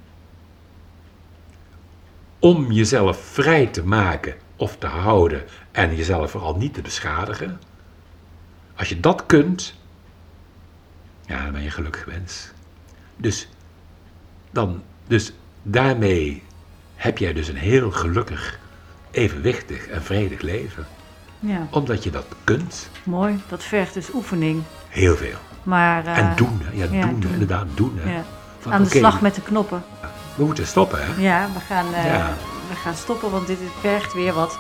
Om 2.40 2.72
jezelf 2.72 3.18
vrij 3.18 3.68
te 3.68 3.84
maken 3.86 4.36
of 4.56 4.78
te 4.78 4.88
houden 4.88 5.44
en 5.72 5.96
jezelf 5.96 6.32
vooral 6.32 6.56
niet 6.56 6.74
te 6.74 6.82
beschadigen. 6.82 7.60
Als 8.76 8.90
je 8.90 9.00
dat 9.00 9.26
kunt, 9.26 9.76
ja, 11.26 11.44
dan 11.44 11.52
ben 11.52 11.62
je 11.62 11.72
gelukkig 11.72 12.06
mens. 12.08 12.52
Dus, 13.18 13.50
dan, 14.52 14.84
dus 15.08 15.34
daarmee 15.64 16.44
heb 16.96 17.18
jij 17.18 17.34
dus 17.34 17.48
een 17.48 17.56
heel 17.56 17.92
gelukkig 17.92 18.60
evenwichtig 19.12 19.88
en 19.88 20.04
vredig 20.04 20.42
leven. 20.42 20.86
Ja, 21.46 21.68
Omdat 21.70 22.04
je 22.04 22.10
dat 22.12 22.26
kunt. 22.44 22.90
mooi. 23.04 23.42
Dat 23.50 23.64
vergt 23.64 23.94
dus 23.94 24.14
oefening. 24.14 24.64
Heel 24.90 25.16
veel. 25.16 25.38
Maar, 25.64 26.06
eh, 26.06 26.18
en 26.18 26.34
doen, 26.36 26.62
hè. 26.64 26.72
Ja, 26.84 26.86
ja, 26.92 27.02
doen, 27.06 27.20
doen. 27.20 27.32
inderdaad, 27.32 27.66
doen. 27.74 28.00
Hè. 28.02 28.14
Ja. 28.16 28.24
Van, 28.60 28.74
Aan 28.74 28.84
de 28.84 28.90
slag 28.90 29.22
met 29.22 29.36
de 29.36 29.42
knoppen. 29.42 29.84
We 30.36 30.46
moeten 30.46 30.68
stoppen, 30.68 31.00
hè. 31.02 31.22
Ja, 31.22 31.48
we 31.54 31.60
gaan, 31.74 31.94
eh, 31.94 32.06
Ja. 32.06 32.34
we 32.70 32.76
gaan 32.76 32.96
stoppen, 32.96 33.32
want 33.32 33.48
dit 33.48 33.58
vergt 33.80 34.14
weer 34.14 34.34
wat 34.34 34.58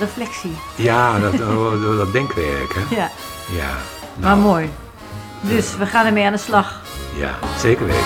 reflectie. 0.00 0.56
Ja, 0.74 1.18
dat, 1.18 1.32
oh, 1.40 1.96
dat 1.98 2.12
denkwerk, 2.12 2.74
hè. 2.74 2.94
Ja, 2.96 3.10
Ja. 3.56 3.68
maar 4.20 4.36
nou, 4.36 4.38
mooi. 4.40 4.70
Dus 5.40 5.76
we 5.76 5.86
gaan 5.86 6.06
ermee 6.06 6.24
aan 6.26 6.32
de 6.32 6.38
slag. 6.38 6.82
Ja, 7.16 7.34
zeker 7.58 7.86
weten. 7.86 8.02